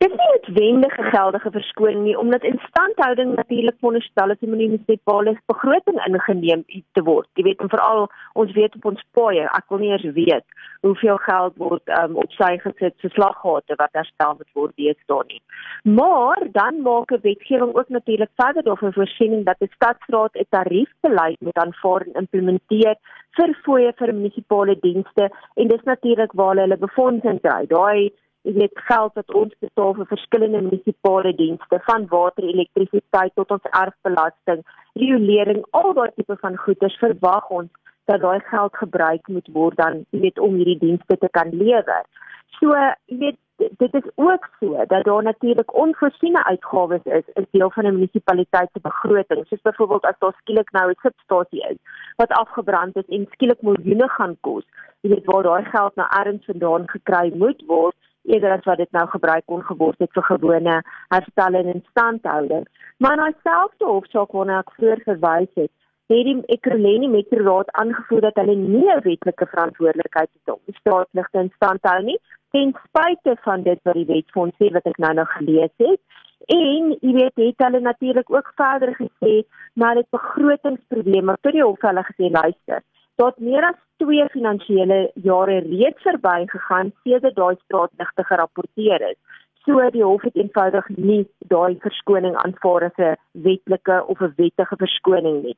Dit 0.00 0.12
is 0.12 0.48
nie 0.56 0.72
'n 0.76 1.10
geldige 1.14 1.50
verskoning 1.50 2.02
nie 2.02 2.18
omdat 2.18 2.42
instandhouding 2.42 3.34
natuurlik 3.34 3.76
veronderstel 3.78 4.30
is 4.30 4.40
om 4.40 4.52
in 4.52 4.58
die 4.58 4.68
munisipale 4.68 5.32
begroting 5.46 5.98
ingeneem 6.06 6.64
te 6.92 7.02
word. 7.02 7.28
Jy 7.34 7.42
weet, 7.42 7.60
en 7.60 7.68
veral 7.68 8.08
ons 8.32 8.52
weet 8.52 8.74
op 8.74 8.84
ons 8.84 9.02
paaie, 9.12 9.44
ek 9.58 9.64
wil 9.68 9.78
nie 9.78 9.90
eers 9.90 10.06
weet 10.20 10.46
hoeveel 10.80 11.16
geld 11.16 11.56
word 11.56 11.82
um, 11.98 12.16
op 12.16 12.32
sy 12.32 12.58
gesit 12.62 12.96
vir 13.02 13.12
slaggate 13.16 13.76
wat 13.82 13.98
herstel 13.98 14.38
word 14.54 14.72
deesdae 14.76 15.26
nie. 15.28 15.42
Maar 15.82 16.40
dan 16.52 16.80
maak 16.82 17.12
'n 17.12 17.20
wetgewing 17.22 17.76
ook 17.76 17.88
natuurlik 17.88 18.32
verder 18.42 18.62
daarvoor 18.62 18.92
voorsiening 18.92 19.44
dat 19.44 19.60
'n 19.60 19.74
stadsraad 19.74 20.34
'n 20.34 20.48
tariefbeleid 20.56 21.40
moet 21.40 21.58
aanvaar 21.64 22.02
en 22.06 22.20
implementeer 22.24 22.96
vir 23.36 23.54
fooie 23.64 23.92
vir 23.96 24.14
munisipale 24.14 24.76
dienste 24.80 25.30
en 25.54 25.68
dis 25.68 25.84
natuurlik 25.84 26.32
waar 26.32 26.56
hulle 26.56 26.76
befondsing 26.76 27.40
kry. 27.40 27.66
Daai 27.66 28.10
jy 28.48 28.54
weet 28.56 28.82
geld 28.88 29.12
wat 29.18 29.34
ons 29.34 29.52
betaal 29.64 29.94
vir 29.98 30.08
verskillende 30.12 30.62
munisipale 30.66 31.34
dienste 31.36 31.80
van 31.88 32.06
water, 32.12 32.44
elektrisiteit 32.44 33.34
tot 33.34 33.50
ons 33.56 33.68
erfbelasting, 33.82 34.64
riolering, 35.02 35.60
al 35.76 35.92
daai 35.98 36.10
tipe 36.16 36.36
van 36.40 36.56
goederes 36.64 36.96
verwag 37.02 37.50
ons 37.60 37.70
dat 38.10 38.24
daai 38.24 38.40
geld 38.48 38.80
gebruik 38.82 39.28
moet 39.28 39.52
word 39.52 39.76
dan 39.76 40.02
jy 40.10 40.24
weet 40.24 40.40
om 40.46 40.56
hierdie 40.58 40.80
dienste 40.80 41.16
te 41.20 41.28
kan 41.36 41.52
lewer. 41.52 42.02
So 42.58 42.74
jy 43.12 43.20
weet 43.26 43.38
dit 43.78 43.94
is 43.94 44.08
ook 44.16 44.46
so 44.60 44.84
dat 44.88 45.04
daar 45.04 45.22
natuurlik 45.22 45.74
onvoorsiene 45.76 46.44
uitgawes 46.44 47.04
is 47.04 47.26
in 47.36 47.46
deel 47.50 47.70
van 47.70 47.86
'n 47.86 47.94
munisipaliteit 47.94 48.70
se 48.72 48.80
begroting. 48.80 49.46
Soos 49.46 49.62
byvoorbeeld 49.68 50.04
as 50.04 50.18
daar 50.18 50.36
skielik 50.40 50.70
nou 50.72 50.90
'n 50.90 50.98
substasie 51.02 51.62
is 51.70 51.76
wat 52.16 52.32
afgebrand 52.42 52.96
is 52.96 53.08
en 53.08 53.26
skielik 53.30 53.62
miljoene 53.62 54.08
gaan 54.08 54.36
kos. 54.40 54.64
Jy 55.00 55.10
weet 55.10 55.24
waar 55.24 55.42
daai 55.42 55.64
geld 55.64 55.94
nou 55.94 56.08
ergens 56.08 56.44
vandaan 56.44 56.88
gekry 56.88 57.32
moet 57.34 57.62
word 57.66 57.96
eerder 58.22 58.52
as 58.56 58.64
wat 58.64 58.78
dit 58.78 58.90
nou 58.92 59.06
gebruik 59.08 59.46
kon 59.46 59.62
geword 59.64 59.98
het 59.98 60.12
vir 60.16 60.26
gewone 60.28 60.80
herstel 61.14 61.58
en 61.60 61.74
instandhouding. 61.74 62.66
Maar 62.98 63.16
nou 63.16 63.30
selfde 63.42 63.84
hofsaak 63.84 64.32
waarna 64.36 64.60
ek 64.64 64.74
vroeër 64.76 65.04
verwys 65.06 65.52
het, 65.60 65.72
het 66.10 66.26
die 66.26 66.36
Ekurhuleni 66.56 67.08
Metro 67.08 67.44
Raad 67.46 67.70
aangevoer 67.82 68.20
dat 68.28 68.38
hulle 68.42 68.56
nie 68.56 68.88
'n 68.92 69.02
wetlike 69.06 69.46
verantwoordelikheid 69.46 70.30
het 70.32 70.54
om 70.54 70.74
staatsligte 70.80 71.38
in 71.38 71.52
stand 71.56 71.82
te 71.82 71.88
hou 71.88 72.02
nie, 72.02 72.18
ten 72.50 72.74
spyte 72.86 73.36
van 73.42 73.62
dit 73.62 73.78
wat 73.82 73.94
die 73.94 74.06
wetfonds 74.06 74.56
sê 74.58 74.72
wat 74.72 74.86
ek 74.86 74.98
nou 74.98 75.14
nog 75.14 75.32
gelees 75.32 75.74
het. 75.76 76.00
En 76.46 76.96
jy 77.00 77.12
weet, 77.12 77.36
het 77.36 77.66
hulle 77.66 77.80
natuurlik 77.80 78.30
ook 78.30 78.52
verder 78.56 78.94
gesê, 78.94 79.42
maar 79.74 79.94
dit 79.94 80.06
begrotingsprobleme 80.10 81.36
vir 81.42 81.52
die 81.52 81.62
hof 81.62 81.80
hulle 81.80 82.04
gesê 82.04 82.30
luister 82.30 82.82
tot 83.20 83.36
meer 83.44 83.64
as 83.68 83.76
2 84.00 84.28
finansiële 84.32 84.98
jare 85.26 85.58
reeds 85.66 86.06
verbygegaan 86.06 86.92
sedert 87.04 87.36
daai 87.36 87.56
straatligte 87.64 88.24
gerapporteer 88.30 89.04
is. 89.10 89.18
So 89.66 89.82
die 89.92 90.04
hof 90.04 90.22
het 90.24 90.38
eenvoudig 90.40 90.86
nie 90.96 91.20
daai 91.52 91.76
verskoning 91.82 92.38
aanvaar 92.42 92.86
as 92.88 92.96
'n 93.08 93.18
wetlike 93.48 93.98
of 94.12 94.22
'n 94.22 94.32
wettige 94.40 94.76
verskoning 94.84 95.42
nie. 95.42 95.56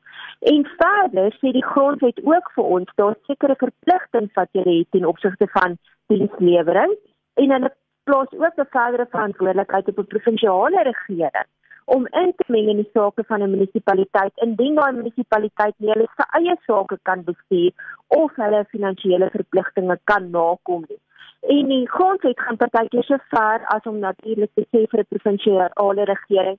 En 0.53 0.67
verder 0.83 1.31
sê 1.39 1.53
die 1.53 1.69
grondwet 1.73 2.19
ook 2.25 2.51
vir 2.57 2.65
ons 2.65 2.91
daar 2.97 3.17
sekere 3.27 3.57
verpligtinge 3.65 4.35
wat 4.35 4.51
jy 4.53 4.65
het 4.79 4.91
ten 4.91 5.07
opsigte 5.13 5.47
van 5.59 5.79
dienslewering 6.09 6.93
en 7.35 7.51
hulle 7.51 7.73
plaas 8.05 8.33
ook 8.45 8.57
'n 8.59 8.73
verdere 8.77 9.07
verantwoordelikheid 9.15 9.89
op 9.89 9.99
'n 9.99 10.13
provinsiale 10.15 10.83
regering 10.83 11.49
om 11.85 12.07
in 12.07 12.33
te 12.37 12.45
meng 12.47 12.69
in 12.69 12.83
die 12.83 12.91
sake 12.93 13.25
van 13.29 13.43
'n 13.43 13.51
munisipaliteit 13.51 14.33
indien 14.47 14.75
daai 14.75 14.93
munisipaliteit 14.93 15.75
nie 15.79 15.93
hulle 15.93 16.09
eie 16.39 16.57
sake 16.67 16.99
kan 17.03 17.25
bestuur 17.25 17.73
of 18.09 18.37
hulle 18.37 18.65
finansiële 18.75 19.31
verpligtinge 19.31 19.99
kan 20.05 20.31
nakom 20.31 20.85
nie. 20.89 21.01
En 21.43 21.67
die 21.69 21.89
grondwet 21.89 22.41
gaan 22.41 22.57
partykeer 22.57 23.05
so 23.05 23.17
ver 23.31 23.65
as 23.75 23.87
om 23.91 23.99
natuurlik 23.99 24.51
te 24.55 24.65
sê 24.71 24.87
vir 24.91 25.01
'n 25.01 25.11
provinsiale 25.11 26.05
regering 26.05 26.59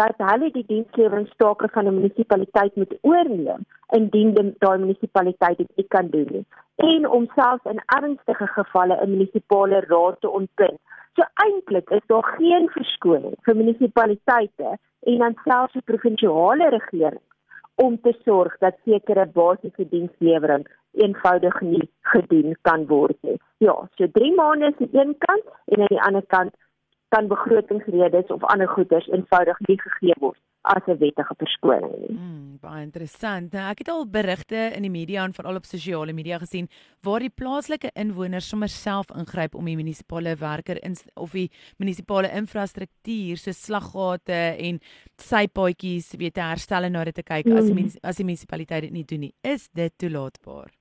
dat 0.00 0.24
hulle 0.30 0.50
die 0.56 0.66
diensleweringsstake 0.72 1.68
van 1.74 1.86
'n 1.86 1.94
munisipaliteit 1.98 2.76
moet 2.76 2.96
oorneem 3.00 3.62
indien 3.98 4.34
daai 4.58 4.78
munisipaliteit 4.78 5.58
dit 5.58 5.72
nie 5.76 5.88
kan 5.96 6.08
doen 6.16 6.28
nie 6.30 6.44
en 6.80 7.08
om 7.08 7.26
selfs 7.34 7.64
in 7.72 7.82
ernstige 7.86 8.46
gevalle 8.46 8.96
'n 9.00 9.10
munisipale 9.10 9.80
raad 9.80 10.20
te 10.20 10.28
ontbind. 10.28 10.78
So 11.14 11.22
eintlik 11.44 11.90
is 11.90 12.06
daar 12.06 12.26
geen 12.38 12.68
verskoning 12.68 13.34
vir 13.44 13.56
munisipaliteite 13.56 14.78
en 15.00 15.18
dan 15.18 15.34
selfs 15.44 15.72
die 15.72 15.82
provinsiale 15.82 16.68
regering 16.68 17.20
om 17.74 18.00
te 18.00 18.14
sorg 18.24 18.58
dat 18.58 18.74
sekere 18.84 19.26
basiese 19.26 19.88
dienslewering 19.88 20.66
eenvoudig 20.92 21.60
nie 21.60 21.90
gedoen 22.00 22.56
kan 22.62 22.86
word 22.86 23.16
nie. 23.20 23.38
Ja, 23.58 23.88
so 23.94 24.06
3 24.12 24.34
maande 24.34 24.66
is 24.66 24.78
aan 24.78 24.88
die 24.90 25.00
een 25.00 25.14
kant 25.18 25.44
en 25.64 25.80
aan 25.80 25.94
die 25.94 26.02
ander 26.02 26.26
kant 26.26 26.54
kan 27.14 27.28
begrotingsredes 27.28 28.30
of 28.34 28.44
ander 28.52 28.68
goederes 28.68 29.08
eenvoudig 29.10 29.58
nie 29.68 29.78
gegee 29.82 30.16
word 30.22 30.38
as 30.62 30.82
'n 30.86 30.98
wettige 30.98 31.34
verskoning 31.36 31.94
nie. 32.00 32.16
Mm, 32.16 32.58
baie 32.60 32.82
interessant. 32.82 33.52
Nou, 33.52 33.70
ek 33.70 33.78
het 33.78 33.88
al 33.88 34.06
berigte 34.06 34.60
in 34.76 34.82
die 34.82 34.90
media 34.90 35.24
en 35.24 35.32
veral 35.32 35.56
op 35.56 35.64
sosiale 35.64 36.12
media 36.12 36.38
gesien 36.38 36.68
waar 37.02 37.20
die 37.20 37.30
plaaslike 37.30 37.90
inwoners 37.94 38.48
sommer 38.48 38.68
self 38.68 39.10
ingryp 39.16 39.54
om 39.54 39.64
die 39.64 39.76
munisipale 39.76 40.36
werker 40.36 40.78
in 40.84 40.96
of 41.14 41.32
die 41.32 41.50
munisipale 41.78 42.28
infrastruktuur 42.28 43.36
so 43.36 43.52
slaggate 43.52 44.56
en 44.58 44.80
sypaadjies 45.16 46.14
weet 46.18 46.34
te 46.34 46.40
herstel 46.40 46.84
en 46.84 46.92
na 46.92 47.04
dit 47.04 47.14
te 47.14 47.22
kyk 47.22 47.46
mm. 47.46 47.56
as 47.56 47.64
die 47.64 47.74
mm. 47.74 47.96
as 48.02 48.16
die 48.16 48.24
munisipaliteit 48.24 48.82
dit 48.82 48.92
nie 48.92 49.04
doen 49.04 49.20
nie. 49.20 49.34
Is 49.42 49.68
dit 49.72 49.92
toelaatbaar? 49.96 50.79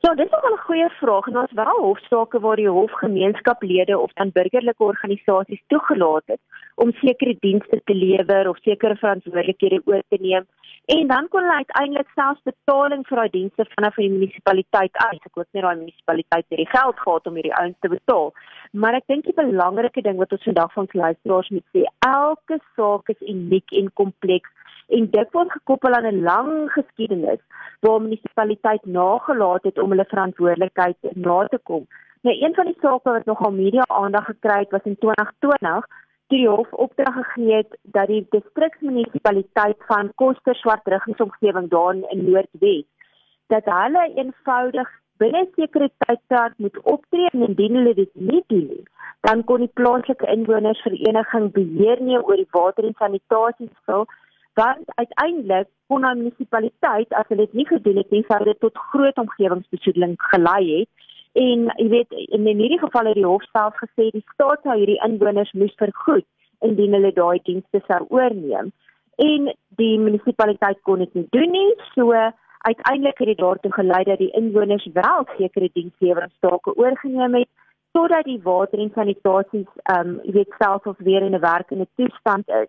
Ja, 0.00 0.14
dit 0.14 0.26
is 0.26 0.30
nog 0.30 0.50
'n 0.50 0.64
goeie 0.66 0.88
vraag 0.88 1.26
en 1.26 1.38
ons 1.38 1.52
wel 1.52 1.78
hofsaake 1.80 2.40
waar 2.40 2.56
die 2.56 2.68
hof 2.68 2.92
gemeenskaplede 2.92 3.98
of 3.98 4.12
dan 4.12 4.30
burgerlike 4.32 4.82
organisasies 4.82 5.62
toegelaat 5.66 6.22
het 6.26 6.40
om 6.74 6.92
sekere 6.92 7.36
dienste 7.40 7.80
te 7.84 7.94
lewer 7.94 8.48
of 8.48 8.58
sekere 8.58 8.96
verantwoordelikhede 8.96 9.80
oor 9.84 10.02
te 10.08 10.18
neem 10.20 10.46
en 10.84 11.06
dan 11.06 11.28
kon 11.28 11.40
hulle 11.40 11.54
uiteindelik 11.54 12.10
selfs 12.14 12.42
betaling 12.42 13.02
vir 13.06 13.16
daai 13.16 13.30
dienste 13.30 13.64
vanaf 13.74 13.94
die 14.00 14.10
munisipaliteit 14.10 14.94
uit. 14.96 15.22
Ek 15.28 15.34
weet 15.34 15.50
nie 15.52 15.62
daai 15.62 15.76
munisipaliteit 15.76 16.46
het 16.48 16.60
die 16.62 16.70
geld 16.76 17.00
gehad 17.00 17.26
om 17.26 17.34
hierdie 17.34 17.56
ouens 17.60 17.76
te 17.80 17.88
betaal. 17.88 18.32
Maar 18.72 18.94
ek 19.00 19.06
dink 19.12 19.24
die 19.24 19.36
belangrike 19.36 20.02
ding 20.06 20.16
wat 20.22 20.32
ons 20.32 20.46
vandag 20.48 20.72
van 20.72 20.88
luisteraars 20.92 21.50
moet 21.56 21.66
sê, 21.76 21.84
elke 22.06 22.60
saak 22.76 23.08
is 23.08 23.28
uniek 23.34 23.76
en 23.82 23.92
kompleks 24.00 24.50
en 24.88 25.10
dit 25.10 25.32
word 25.36 25.52
gekoppel 25.52 25.94
aan 25.94 26.08
'n 26.10 26.22
lang 26.22 26.72
geskiedenis 26.72 27.42
waar 27.80 28.02
munisipaliteit 28.02 28.84
nagelaat 28.84 29.62
het 29.62 29.78
om 29.78 29.90
hulle 29.90 30.04
verantwoordelikheid 30.14 30.96
na 31.14 31.46
te 31.46 31.58
kom. 31.62 31.86
Nou 32.22 32.36
een 32.44 32.54
van 32.54 32.64
die 32.64 32.78
sake 32.80 33.10
wat 33.10 33.24
nogal 33.24 33.52
media 33.52 33.84
aandag 33.86 34.24
gekry 34.24 34.58
het 34.58 34.70
was 34.70 34.84
in 34.84 34.98
2020 34.98 35.86
toe 36.28 36.36
die 36.36 36.48
hof 36.48 36.72
opdrag 36.72 37.14
gegee 37.14 37.54
het 37.56 37.76
dat 37.82 38.06
die 38.06 38.26
distriksmunisipaliteit 38.30 39.76
van 39.90 40.12
Koster 40.14 40.54
Swartruggingsomgewing 40.54 41.68
daar 41.70 41.94
in 41.94 42.24
Noordwes 42.30 42.84
dat 43.46 43.64
hulle 43.64 44.04
eenvoudig 44.14 44.88
binne 45.16 45.46
sekere 45.56 45.90
tydperk 46.04 46.54
moet 46.56 46.78
optree 46.82 47.30
en 47.32 47.46
indien 47.48 47.80
hulle 47.80 47.94
dit 47.94 48.10
nie 48.30 48.42
doen 48.52 48.66
nie 48.74 48.84
dan 49.28 49.44
kon 49.44 49.64
die 49.64 49.72
plaaslike 49.80 50.28
inwonersvereniging 50.34 51.48
beheer 51.56 52.02
neem 52.10 52.22
oor 52.22 52.40
die 52.42 52.52
water 52.58 52.90
en 52.90 52.98
sanitasie 52.98 53.70
spul 53.80 54.04
want 54.58 54.86
uiteindelik 54.94 55.68
kon 55.86 56.04
die 56.06 56.14
munisipaliteit 56.20 57.12
as 57.20 57.28
hulle 57.30 57.46
dit 57.46 57.60
nie 57.60 57.66
gedoen 57.68 58.00
het 58.02 58.10
nie 58.14 58.24
sou 58.30 58.40
dit 58.48 58.58
tot 58.64 58.80
groot 58.92 59.20
omgewingsbesoedeling 59.22 60.16
gelei 60.32 60.62
het. 60.70 60.88
En 61.38 61.68
jy 61.76 61.88
weet 61.92 62.16
in 62.38 62.48
hierdie 62.48 62.80
geval 62.82 63.10
het 63.10 63.18
die 63.20 63.28
hof 63.28 63.44
self 63.52 63.78
gesê 63.82 64.08
die 64.16 64.24
staat 64.34 64.66
sou 64.66 64.76
hierdie 64.80 64.98
inwoners 65.06 65.54
moes 65.62 65.76
vergoed 65.82 66.26
indien 66.66 66.96
hulle 66.96 67.14
daai 67.14 67.38
dienste 67.46 67.82
sou 67.86 68.00
oorneem. 68.08 68.72
En 69.28 69.52
die 69.80 69.94
munisipaliteit 70.02 70.82
kon 70.88 71.04
dit 71.04 71.14
nie 71.14 71.26
doen 71.36 71.54
nie. 71.54 71.70
So 71.94 72.14
uiteindelik 72.68 73.22
het 73.22 73.30
dit 73.32 73.38
daartoe 73.38 73.72
gelei 73.72 74.02
dat 74.04 74.18
die 74.18 74.32
inwoners 74.40 74.88
wel 74.92 75.28
sekere 75.36 75.70
diensleweringstake 75.72 76.74
oorgeneem 76.74 77.38
het 77.42 77.50
sodat 77.96 78.26
die 78.28 78.40
water 78.42 78.82
en 78.82 78.90
sanitasie 78.94 79.62
ehm 79.64 80.08
um, 80.08 80.18
jy 80.26 80.32
weet 80.40 80.58
selfs 80.58 80.90
of 80.90 80.98
weer 80.98 81.22
in 81.22 81.34
'n 81.34 81.40
werkende 81.40 81.86
toestand 81.96 82.48
is 82.48 82.68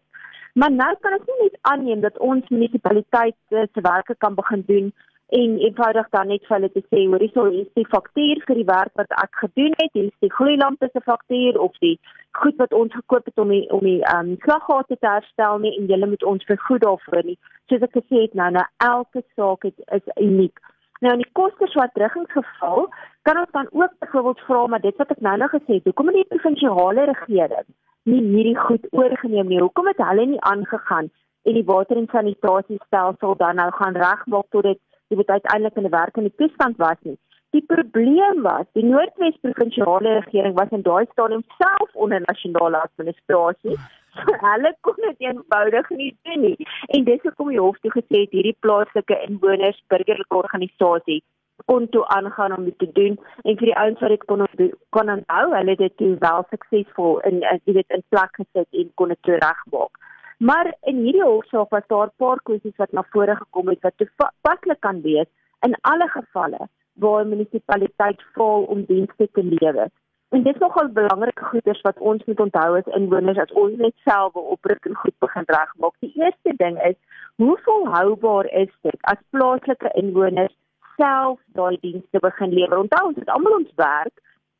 Maar 0.59 0.71
nou 0.71 0.93
kan 0.99 1.13
ek 1.15 1.27
nie 1.27 1.35
net 1.41 1.53
aanneem 1.71 2.01
dat 2.03 2.17
ons 2.29 2.47
munisipaliteit 2.51 3.35
se 3.47 3.81
werke 3.85 4.15
kan 4.23 4.33
begin 4.35 4.63
doen 4.67 4.89
en 5.37 5.53
eenvoudig 5.65 6.09
dan 6.15 6.27
net 6.27 6.47
vir 6.47 6.55
hulle 6.55 6.69
te 6.73 6.81
sê 6.87 7.03
hoor 7.05 7.23
hierso 7.23 7.45
is 7.61 7.69
die 7.79 7.85
faktuur 7.93 8.41
vir 8.47 8.59
die 8.59 8.65
werk 8.67 8.99
wat 9.01 9.15
ek 9.23 9.39
gedoen 9.43 9.77
het, 9.77 9.91
hier 9.93 10.09
is 10.09 10.25
die 10.25 10.31
gloeilampe 10.33 10.89
se 10.91 11.03
faktuur 11.05 11.61
of 11.67 11.79
die 11.85 11.93
goed 12.41 12.59
wat 12.63 12.75
ons 12.81 12.97
gekoop 12.97 13.31
het 13.31 13.43
om 13.45 13.55
die 13.55 13.61
om 13.77 13.87
die 13.87 14.01
ehm 14.01 14.33
um, 14.33 14.35
slaggate 14.43 14.97
te 14.99 15.11
herstel 15.13 15.63
nie 15.63 15.75
en 15.77 15.87
julle 15.93 16.11
moet 16.13 16.29
ons 16.33 16.47
vergoed 16.51 16.83
daarvoor 16.87 17.23
nie. 17.31 17.39
Soos 17.71 17.85
ek 17.87 17.95
gesê 18.01 18.25
het 18.25 18.39
nou 18.41 18.51
nou 18.57 18.67
elke 18.91 19.23
saak 19.39 19.67
het, 19.69 19.77
is 19.99 20.15
uniek. 20.29 20.59
Nou 20.99 21.15
in 21.15 21.23
die 21.23 21.33
koste 21.39 21.71
swart 21.71 21.95
teruggingsgeval 21.95 22.89
kan 23.29 23.45
ons 23.45 23.55
dan 23.55 23.71
ook 23.71 23.99
byvoorbeeld 24.03 24.47
vra 24.49 24.65
maar 24.67 24.87
dit 24.87 25.03
wat 25.03 25.15
ek 25.15 25.23
nou 25.29 25.37
nou 25.37 25.53
gesê 25.55 25.77
het, 25.79 25.87
hoekom 25.87 26.11
het 26.11 26.19
die 26.23 26.31
provinsiale 26.33 27.13
regering 27.13 27.69
nie 28.11 28.21
hierdie 28.33 28.57
goed 28.57 28.85
oorgeneem 28.91 29.47
nie. 29.51 29.61
Hoekom 29.61 29.87
het 29.91 30.01
hulle 30.09 30.25
nie 30.33 30.43
aangegaan 30.51 31.09
en 31.47 31.57
die 31.57 31.65
water 31.65 31.97
en 31.97 32.09
sanitasiestelsel 32.11 33.35
dan 33.39 33.55
nou 33.61 33.71
gaan 33.77 33.97
regmaak 34.03 34.47
tot 34.55 34.67
dit 34.67 34.79
jy 35.09 35.17
weet 35.17 35.35
uiteindelik 35.35 35.77
in 35.77 35.85
'n 35.85 35.97
werkende 35.97 36.31
toestand 36.41 36.77
was 36.77 36.99
nie. 37.01 37.17
Die 37.55 37.63
probleem 37.65 38.41
was, 38.41 38.65
die 38.77 38.85
Noordwes 38.85 39.37
provinsiale 39.41 40.19
regering 40.19 40.53
was 40.59 40.69
in 40.77 40.81
daai 40.81 41.05
stadium 41.11 41.43
self 41.57 41.95
onder 41.95 42.21
nasionale 42.25 42.81
administrasie. 42.81 43.77
So 44.19 44.35
hulle 44.41 44.75
kon 44.81 44.95
dit 45.05 45.19
eenvoudig 45.19 45.89
nie 45.89 46.17
doen 46.23 46.41
nie. 46.41 46.67
En 46.87 47.03
dis 47.03 47.21
hoekom 47.21 47.49
die 47.49 47.59
hof 47.59 47.77
toe 47.79 47.91
gesê 47.91 48.21
het 48.25 48.31
hierdie 48.37 48.57
plaaslike 48.59 49.17
inwoners 49.27 49.83
burgerlike 49.87 50.35
organisasie 50.35 51.23
kon 51.65 51.89
toe 51.89 52.05
aangaan 52.07 52.57
om 52.57 52.65
dit 52.65 52.77
te 52.79 52.91
doen 52.91 53.19
en 53.43 53.57
vir 53.57 53.67
die 53.71 53.77
ouens 53.77 53.99
wat 53.99 54.09
dit 54.09 54.25
kon 54.25 54.45
kon 54.89 55.09
onthou, 55.09 55.45
hulle 55.55 55.75
het 55.75 55.83
dit 55.85 55.97
toe 55.97 56.15
wel 56.19 56.45
suksesvol 56.49 57.19
in 57.29 57.41
jy 57.41 57.73
weet 57.79 57.97
in 57.97 58.03
plek 58.09 58.31
gesit 58.41 58.81
en 58.83 58.91
kon 58.95 59.15
dit 59.15 59.31
regmaak. 59.43 59.93
Maar 60.39 60.73
in 60.87 61.01
hierdie 61.03 61.23
hofsaak 61.23 61.69
was 61.69 61.87
daar 61.87 62.07
'n 62.07 62.17
paar 62.17 62.39
kwessies 62.43 62.77
wat 62.77 62.91
na 62.91 63.03
vore 63.11 63.35
gekom 63.35 63.67
het 63.67 63.81
wat 63.81 63.97
toepaslik 63.97 64.79
kan 64.79 65.01
wees 65.01 65.29
in 65.67 65.75
alle 65.81 66.07
gevalle 66.07 66.69
waar 66.93 67.25
'n 67.25 67.29
munisipaliteit 67.29 68.21
faal 68.33 68.63
om 68.63 68.85
dienste 68.85 69.29
te 69.31 69.43
lewer. 69.43 69.89
En 70.29 70.43
dit 70.43 70.53
is 70.53 70.61
nogal 70.61 70.89
belangrike 70.89 71.43
goeders 71.43 71.81
wat 71.81 71.97
ons 71.99 72.25
moet 72.25 72.39
onthou 72.39 72.77
as 72.77 72.93
inwoners 72.97 73.37
as 73.37 73.51
ons 73.51 73.77
net 73.77 73.95
self 74.05 74.33
wil 74.33 74.43
oprig 74.55 74.77
en 74.85 74.95
goed 74.95 75.15
begin 75.19 75.43
regmaak. 75.45 75.95
Die 75.99 76.13
eerste 76.15 76.53
ding 76.55 76.83
is, 76.83 76.97
hoe 77.35 77.57
volhoubaar 77.63 78.45
is 78.45 78.73
dit 78.81 78.97
as 79.01 79.21
plaaslike 79.29 79.89
inwoners 79.93 80.55
self 80.99 81.39
daai 81.57 81.77
dienste 81.81 82.19
begin 82.27 82.55
lewer. 82.57 82.83
Onthou 82.85 83.05
ons 83.11 83.19
het 83.21 83.31
almal 83.35 83.59
ons 83.61 83.75
werk. 83.81 84.15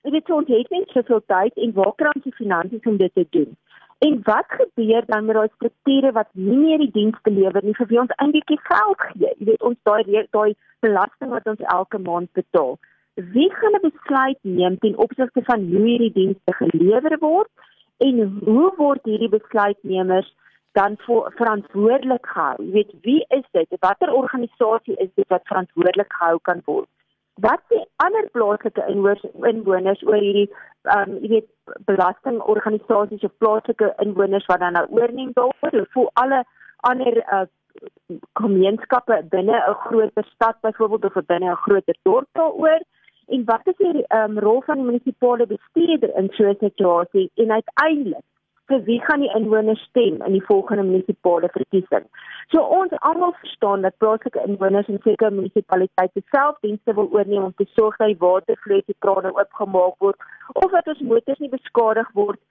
Dit 0.07 0.15
het 0.15 0.31
ons 0.31 0.47
het 0.47 0.69
net 0.71 0.93
soveel 0.95 1.23
tyd 1.33 1.57
en 1.63 1.73
waar 1.77 1.95
kry 1.99 2.11
ons 2.15 2.27
die 2.27 2.37
finansies 2.37 2.87
om 2.91 2.97
dit 3.01 3.13
te 3.13 3.25
doen? 3.35 3.57
En 4.07 4.19
wat 4.23 4.47
gebeur 4.47 5.03
dan 5.05 5.25
met 5.27 5.35
daai 5.35 5.49
strukture 5.55 6.11
wat 6.15 6.29
nie 6.33 6.57
meer 6.57 6.79
die 6.85 6.93
dienste 6.95 7.33
lewer 7.35 7.65
nie 7.65 7.75
vir 7.79 7.89
wie 7.89 7.99
ons 7.99 8.13
eintlik 8.23 8.53
geld 8.69 9.01
gee? 9.07 9.31
Jy 9.39 9.49
weet 9.49 9.65
ons 9.69 9.79
daai 9.89 10.27
daai 10.37 10.53
belasting 10.85 11.33
wat 11.35 11.49
ons 11.51 11.65
elke 11.75 11.99
maand 12.05 12.31
betaal. 12.39 12.77
Wie 13.35 13.49
gaan 13.59 13.75
'n 13.75 13.83
besluit 13.89 14.39
neem 14.41 14.77
ten 14.79 14.95
opsigte 15.05 15.43
van 15.51 15.67
hoe 15.73 15.85
hierdie 15.87 16.13
dienste 16.21 16.53
gelewer 16.61 17.17
word 17.19 17.51
en 17.97 18.21
hoe 18.45 18.71
word 18.77 19.03
hierdie 19.03 19.33
besluitnemers 19.35 20.31
dan 20.71 20.95
verantwoordelik 21.39 22.25
gehou. 22.25 22.55
Jy 22.63 22.71
weet 22.71 22.93
wie 23.01 23.25
is 23.27 23.45
dit? 23.51 23.75
Watter 23.79 24.13
organisasie 24.13 24.95
is 24.95 25.09
dit 25.15 25.27
wat 25.27 25.47
verantwoordelik 25.49 26.13
gehou 26.13 26.39
kan 26.41 26.61
word? 26.65 26.89
Wat 27.41 27.61
sê 27.71 27.83
ander 28.03 28.27
plaaslike 28.35 28.85
inwoners 28.91 29.23
inwoners 29.51 30.03
oor 30.07 30.19
hierdie 30.19 30.49
ehm 30.83 31.09
um, 31.09 31.15
jy 31.23 31.29
weet 31.29 31.49
belastingorganisasies 31.87 33.23
of 33.27 33.37
plaaslike 33.43 33.93
inwoners 34.03 34.45
wat 34.51 34.59
dan 34.59 34.77
nou 34.77 34.85
oorneem 34.99 35.31
daaroor? 35.33 35.87
Voel 35.95 36.09
alle 36.23 36.43
ander 36.91 37.17
uh, 37.17 37.45
gemeenskappe 38.41 39.21
binne 39.29 39.57
'n 39.57 39.79
groter 39.87 40.27
stad 40.33 40.61
byvoorbeeld 40.61 41.05
of 41.05 41.25
binne 41.25 41.51
'n 41.51 41.63
groter 41.65 41.97
dorp 42.03 42.27
daaroor? 42.31 42.81
En 43.27 43.45
wat 43.45 43.67
is 43.71 43.77
die 43.77 44.05
ehm 44.07 44.37
um, 44.37 44.39
rol 44.39 44.61
van 44.61 44.75
die 44.75 44.85
munisipale 44.85 45.47
bestuurder 45.47 46.15
in 46.15 46.29
so 46.31 46.43
'n 46.49 46.57
situasie 46.59 47.31
en 47.35 47.51
uiteindelik 47.51 48.25
vir 48.69 48.83
wie 48.87 48.99
gaan 49.05 49.23
die 49.25 49.31
inwoners 49.37 49.81
stem 49.89 50.21
in 50.27 50.35
die 50.37 50.45
volgende 50.47 50.83
munisipale 50.87 51.49
verkiesing. 51.55 52.05
So 52.53 52.61
ons 52.79 52.93
almal 53.09 53.33
verstaan 53.41 53.81
dat 53.85 53.97
plaaslike 53.97 54.43
inwoners 54.45 54.87
in 54.87 55.01
sekere 55.03 55.31
munisipaliteite 55.31 56.23
self 56.35 56.59
dienste 56.65 56.95
wil 56.99 57.09
oorneem 57.13 57.49
om 57.49 57.55
te 57.57 57.67
sorg 57.75 57.97
dat 57.97 58.13
die 58.13 58.21
watervloei 58.23 58.81
se 58.85 58.95
krane 59.05 59.33
oopgemaak 59.33 59.97
word 60.05 60.29
of 60.53 60.71
dat 60.77 60.87
ons 60.93 61.03
motors 61.11 61.43
nie 61.43 61.51
beskadig 61.57 62.09
word 62.21 62.41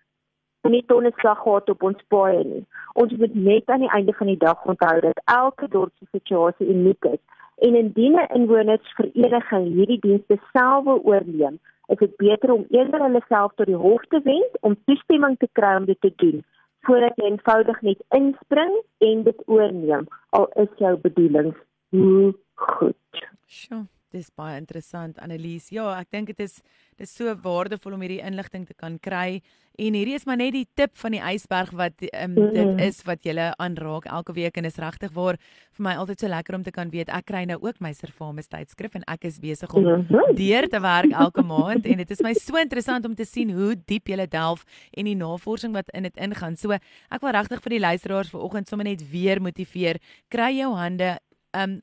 nie 0.69 0.85
tonne 0.87 1.13
slag 1.17 1.39
gehad 1.43 1.71
op 1.73 1.83
ons 1.83 2.01
paaie 2.13 2.45
nie. 2.45 2.65
Ons 3.01 3.15
moet 3.17 3.35
net 3.35 3.71
aan 3.73 3.85
die 3.87 3.95
einde 3.97 4.13
van 4.19 4.31
die 4.31 4.41
dag 4.43 4.65
onthou 4.69 4.95
dat 5.01 5.21
elke 5.25 5.69
dorp 5.75 5.93
se 5.99 6.09
situasie 6.19 6.69
uniek 6.69 7.11
is 7.15 7.23
en 7.67 7.75
indien 7.75 8.15
'n 8.15 8.35
inwonersvereniging 8.39 9.67
hierdie 9.75 10.01
dienste 10.01 10.39
self 10.53 10.85
wil 10.85 11.01
oorneem, 11.05 11.59
is 11.89 11.99
dit 11.99 12.17
beter 12.17 12.53
om 12.53 12.67
eerder 12.71 13.03
hulle 13.07 13.23
self 13.29 13.55
tot 13.57 13.71
die 13.71 13.81
hof 13.87 14.05
te 14.13 14.21
wend 14.25 14.61
om 14.61 14.77
toestemming 14.91 15.37
te 15.39 15.49
kry 15.59 15.75
om 15.81 15.89
dit 15.91 16.01
te 16.01 16.13
doen 16.23 16.45
voordat 16.87 17.17
jy 17.21 17.31
eenvoudig 17.31 17.81
net 17.91 18.03
inspring 18.17 18.75
en 19.11 19.23
dit 19.27 19.45
oorneem 19.47 20.09
al 20.39 20.49
is 20.65 20.73
jou 20.83 20.97
bedoelings 21.05 21.57
nie 21.91 22.33
goed. 22.55 23.25
Sjoe. 23.47 23.87
Dis 24.15 24.31
baie 24.33 24.57
interessant 24.57 25.19
Annelies. 25.21 25.69
Ja, 25.75 25.91
ek 26.01 26.09
dink 26.15 26.31
dit 26.33 26.41
is 26.41 26.61
dis 26.99 27.13
so 27.15 27.33
waardevol 27.45 27.95
om 27.95 28.03
hierdie 28.03 28.23
inligting 28.25 28.65
te 28.67 28.75
kan 28.75 28.97
kry 28.99 29.41
en 29.79 29.95
hierdie 29.95 30.17
is 30.19 30.25
maar 30.27 30.39
net 30.41 30.57
die 30.57 30.67
tip 30.75 30.97
van 30.99 31.15
die 31.15 31.21
ysberg 31.23 31.71
wat 31.79 32.03
um, 32.09 32.35
dit 32.35 32.81
is 32.83 32.99
wat 33.07 33.23
jy 33.27 33.37
aanraak 33.63 34.09
elke 34.11 34.35
week 34.35 34.59
en 34.59 34.67
is 34.67 34.81
regtig 34.83 35.13
waar 35.15 35.39
vir 35.77 35.85
my 35.87 35.95
altyd 36.01 36.25
so 36.25 36.31
lekker 36.33 36.57
om 36.59 36.65
te 36.67 36.75
kan 36.75 36.91
weet 36.91 37.13
ek 37.15 37.29
kry 37.31 37.45
nou 37.47 37.61
ook 37.63 37.79
my 37.85 37.93
Servamus 37.95 38.51
tydskrif 38.51 38.97
en 38.99 39.07
ek 39.07 39.29
is 39.31 39.39
besig 39.43 39.71
om 39.79 39.87
mhm. 39.87 40.35
deur 40.39 40.67
te 40.73 40.83
werk 40.83 41.15
elke 41.15 41.45
maand 41.47 41.87
en 41.87 42.03
dit 42.03 42.17
is 42.17 42.25
my 42.27 42.35
so 42.35 42.59
interessant 42.59 43.07
om 43.07 43.15
te 43.15 43.29
sien 43.29 43.55
hoe 43.55 43.77
diep 43.79 44.11
jy 44.11 44.27
delf 44.27 44.67
en 44.97 45.07
die 45.07 45.17
navorsing 45.19 45.77
wat 45.77 45.89
in 45.95 46.09
dit 46.09 46.17
ingaan. 46.19 46.57
So 46.59 46.75
ek 46.75 47.23
wil 47.23 47.37
regtig 47.37 47.63
vir 47.63 47.77
die 47.77 47.85
luisteraars 47.85 48.35
vanoggend 48.35 48.69
sommer 48.69 48.89
net 48.89 49.05
weer 49.13 49.39
motiveer. 49.41 50.03
Kry 50.33 50.57
jou 50.59 50.75
hande 50.75 51.19
um 51.55 51.79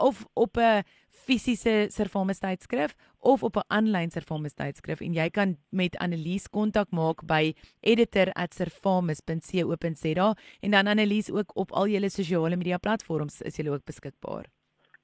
of 0.00 0.26
op 0.34 0.56
'n 0.56 0.82
fisiese 1.10 1.86
Servamus 1.88 2.38
tydskrif 2.38 2.94
of 3.18 3.42
op 3.42 3.56
'n 3.56 3.64
aanlyn 3.68 4.10
Servamus 4.10 4.54
tydskrif 4.54 5.00
en 5.00 5.12
jy 5.12 5.30
kan 5.30 5.56
met 5.70 5.98
Annelies 5.98 6.48
kontak 6.48 6.90
maak 6.90 7.26
by 7.26 7.52
editor@servamus.co.za 7.80 10.36
en 10.60 10.70
dan 10.70 10.86
Annelies 10.86 11.32
ook 11.32 11.56
op 11.56 11.72
al 11.72 11.86
julle 11.86 12.10
sosiale 12.10 12.56
media 12.56 12.78
platforms 12.78 13.42
is 13.42 13.56
jy 13.56 13.68
ook 13.68 13.84
beskikbaar. 13.84 14.44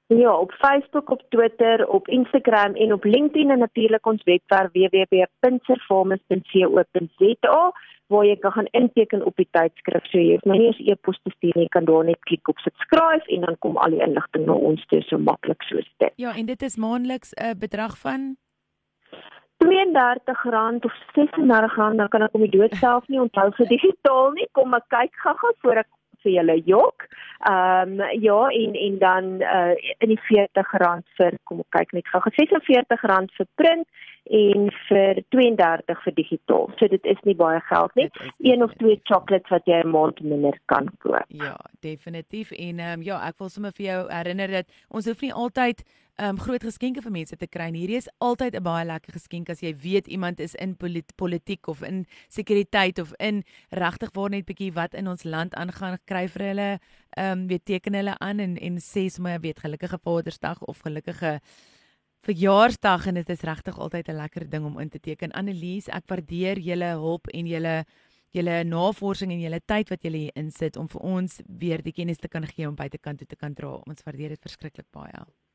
Ja, 0.07 0.37
op 0.37 0.51
Facebook, 0.51 1.09
op 1.09 1.21
Twitter, 1.29 1.87
op 1.87 2.07
Instagram 2.07 2.75
en 2.75 2.93
op 2.93 3.03
LinkedIn 3.03 3.49
en 3.49 3.59
natuurlik 3.59 4.05
ons 4.05 4.23
webwerf 4.23 4.71
www.servamus.co.za 4.71 7.71
waar 8.07 8.25
jy 8.25 8.35
kan 8.39 8.51
gaan 8.51 8.69
inteken 8.71 9.25
op 9.25 9.35
die 9.35 9.47
tydskrif. 9.51 10.05
So 10.11 10.17
jy 10.21 10.37
hoef 10.37 10.47
nou 10.47 10.57
nie 10.57 10.69
eens 10.71 10.81
e-pos 10.85 11.19
te 11.23 11.33
stuur 11.35 11.55
nie, 11.55 11.67
jy 11.67 11.73
kan 11.75 11.87
daar 11.89 12.07
net 12.07 12.19
klik 12.29 12.47
op 12.51 12.59
subscribe 12.63 13.27
en 13.35 13.47
dan 13.47 13.59
kom 13.65 13.77
al 13.77 13.95
die 13.95 14.03
inligting 14.03 14.47
na 14.47 14.55
ons 14.71 14.85
toe 14.91 15.01
so 15.07 15.19
maklik 15.19 15.63
soos 15.69 15.87
dit. 16.03 16.13
Ja, 16.15 16.35
en 16.35 16.45
dit 16.45 16.61
is 16.61 16.77
maandeliks 16.77 17.33
'n 17.33 17.49
uh, 17.49 17.55
bedrag 17.59 17.97
van 17.97 18.37
R32 19.63 20.85
of 20.85 20.93
R36, 21.13 21.95
dan 21.97 22.09
kan 22.09 22.21
ek 22.21 22.33
om 22.33 22.41
die 22.45 22.57
dood 22.57 22.73
self 22.75 23.07
nie 23.07 23.19
onthou 23.21 23.51
vir 23.57 23.67
digitaal 23.67 24.31
nie. 24.37 24.47
Kom 24.51 24.69
maar 24.69 24.85
kyk 24.93 25.15
gou-gou 25.23 25.53
voor 25.61 25.81
ek 25.83 25.89
vir 26.27 26.35
julle 26.39 26.59
jok. 26.67 27.07
Ehm 27.47 27.99
um, 27.99 28.21
ja, 28.21 28.39
en 28.61 28.75
en 28.75 28.99
dan 28.99 29.25
uh 29.41 29.73
in 30.03 30.13
die 30.13 30.19
R40 30.19 31.03
vir 31.17 31.39
kom 31.43 31.63
kyk 31.75 31.93
net 31.93 32.07
gou. 32.11 32.21
R46 32.21 33.37
vir 33.37 33.47
print 33.55 33.87
en 34.29 34.71
vir 34.87 35.21
32 35.35 36.01
vir 36.03 36.15
digitaal. 36.17 36.67
So 36.79 36.87
dit 36.91 37.05
is 37.05 37.21
nie 37.23 37.35
baie 37.35 37.61
geld 37.69 37.93
nie. 37.95 38.09
Een 38.43 38.63
of 38.63 38.73
twee 38.81 38.99
chocolates 39.03 39.53
wat 39.53 39.65
jy 39.65 39.79
'n 39.83 39.93
maand 39.93 40.19
minder 40.21 40.57
kan 40.65 40.89
koop. 40.99 41.23
Ja, 41.27 41.55
definitief. 41.79 42.51
En 42.51 42.79
ehm 42.79 42.99
um, 42.99 43.03
ja, 43.03 43.21
ek 43.27 43.39
wil 43.39 43.49
sommer 43.49 43.71
vir 43.71 43.85
jou 43.85 44.01
herinner 44.11 44.51
dat 44.51 44.67
ons 44.89 45.05
hoef 45.05 45.21
nie 45.21 45.33
altyd 45.33 45.83
um, 46.17 46.39
groot 46.39 46.63
geskenke 46.63 47.01
vir 47.01 47.11
mense 47.11 47.37
te 47.37 47.47
kry 47.47 47.69
nie. 47.71 47.85
Hierdie 47.85 47.99
is 48.01 48.09
altyd 48.19 48.55
'n 48.55 48.63
baie 48.63 48.85
lekker 48.85 49.13
geskenk 49.13 49.49
as 49.49 49.61
jy 49.61 49.73
weet 49.73 50.07
iemand 50.07 50.39
is 50.39 50.55
in 50.55 50.75
polit 50.75 51.15
politiek 51.15 51.67
of 51.67 51.81
in 51.83 52.05
sekuriteit 52.29 52.99
of 52.99 53.13
in 53.19 53.43
regtig 53.71 54.11
waar 54.13 54.29
net 54.29 54.45
bietjie 54.45 54.73
wat 54.73 54.93
in 54.93 55.07
ons 55.07 55.23
land 55.23 55.53
aangaan, 55.55 55.97
kry 56.05 56.27
vir 56.27 56.41
hulle 56.47 56.79
ehm 57.17 57.31
um, 57.31 57.47
weet 57.47 57.65
teken 57.65 57.93
hulle 57.93 58.17
aan 58.19 58.39
en 58.39 58.57
en 58.57 58.77
sê 58.77 59.09
sommer 59.09 59.39
weet 59.39 59.59
gelukkige 59.59 59.99
Vadersdag 60.03 60.61
of 60.61 60.79
gelukkige 60.79 61.41
verjaarsdag 62.25 63.07
en 63.07 63.15
dit 63.15 63.29
is 63.29 63.41
regtig 63.41 63.79
altyd 63.79 64.09
'n 64.09 64.15
lekker 64.15 64.49
ding 64.49 64.65
om 64.65 64.79
in 64.79 64.89
te 64.89 64.99
teken. 64.99 65.31
Annelies, 65.31 65.87
ek 65.87 66.07
waardeer 66.07 66.59
julle 66.59 66.91
hulp 66.97 67.27
en 67.27 67.47
julle 67.47 67.85
julle 68.31 68.63
navorsing 68.63 69.31
en 69.31 69.39
julle 69.39 69.61
tyd 69.65 69.89
wat 69.89 70.03
julle 70.03 70.17
hier 70.17 70.35
insit 70.35 70.77
om 70.77 70.87
vir 70.87 71.01
ons 71.01 71.41
weer 71.47 71.81
die 71.81 71.93
kennis 71.93 72.17
te 72.17 72.27
kan 72.27 72.45
gee 72.45 72.67
om 72.67 72.75
buitekant 72.75 73.17
toe 73.17 73.27
te 73.27 73.35
kan 73.35 73.53
dra. 73.53 73.81
Ons 73.87 74.03
waardeer 74.03 74.29
dit 74.29 74.41
verskriklik 74.41 74.85
baie. 74.91 75.46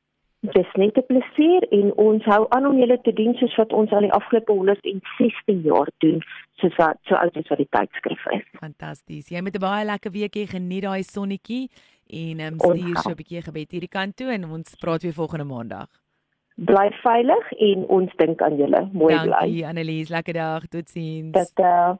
Dis 0.51 0.71
net 0.75 0.97
'n 0.97 1.05
plesier 1.07 1.63
en 1.71 1.93
ons 1.95 2.23
hou 2.25 2.45
aan 2.49 2.65
om 2.67 2.77
julle 2.77 2.99
te 3.01 3.13
dien 3.13 3.33
soos 3.39 3.55
wat 3.55 3.73
ons 3.73 3.91
al 3.91 4.03
die 4.03 4.11
afgelope 4.11 4.51
116 4.51 5.61
jaar 5.63 5.87
doen, 5.97 6.19
soos 6.59 6.75
wat 6.75 6.97
so 7.07 7.15
oud 7.15 7.37
as 7.37 7.47
wat 7.47 7.57
die 7.57 7.69
tydskrif 7.71 8.25
is. 8.35 8.43
Fantasties. 8.59 9.29
Jy 9.29 9.41
moet 9.41 9.55
'n 9.55 9.59
baie 9.59 9.85
lekker 9.85 10.11
week 10.11 10.35
hê. 10.35 10.45
Geniet 10.47 10.83
daai 10.83 11.03
sonnetjie 11.03 11.69
en 12.07 12.39
ehm 12.39 12.53
um, 12.53 12.59
stuur 12.59 12.97
so 12.97 13.09
'n 13.09 13.15
bietjie 13.15 13.41
gebed 13.41 13.71
hierdie 13.71 13.95
kant 13.97 14.15
toe 14.15 14.31
en 14.31 14.43
ons 14.45 14.75
praat 14.75 15.01
weer 15.01 15.13
volgende 15.13 15.45
maandag 15.45 15.87
bly 16.55 16.89
veilig 17.01 17.51
en 17.51 17.85
ons 17.87 18.11
dink 18.15 18.41
aan 18.41 18.57
julle. 18.57 18.89
Mooi 18.93 19.13
Dankie, 19.13 19.29
bly. 19.29 19.39
Dankie 19.39 19.67
Annelies, 19.67 20.09
lekker 20.09 20.33
dag. 20.33 20.67
Totsiens. 20.67 21.53
Tata. 21.55 21.99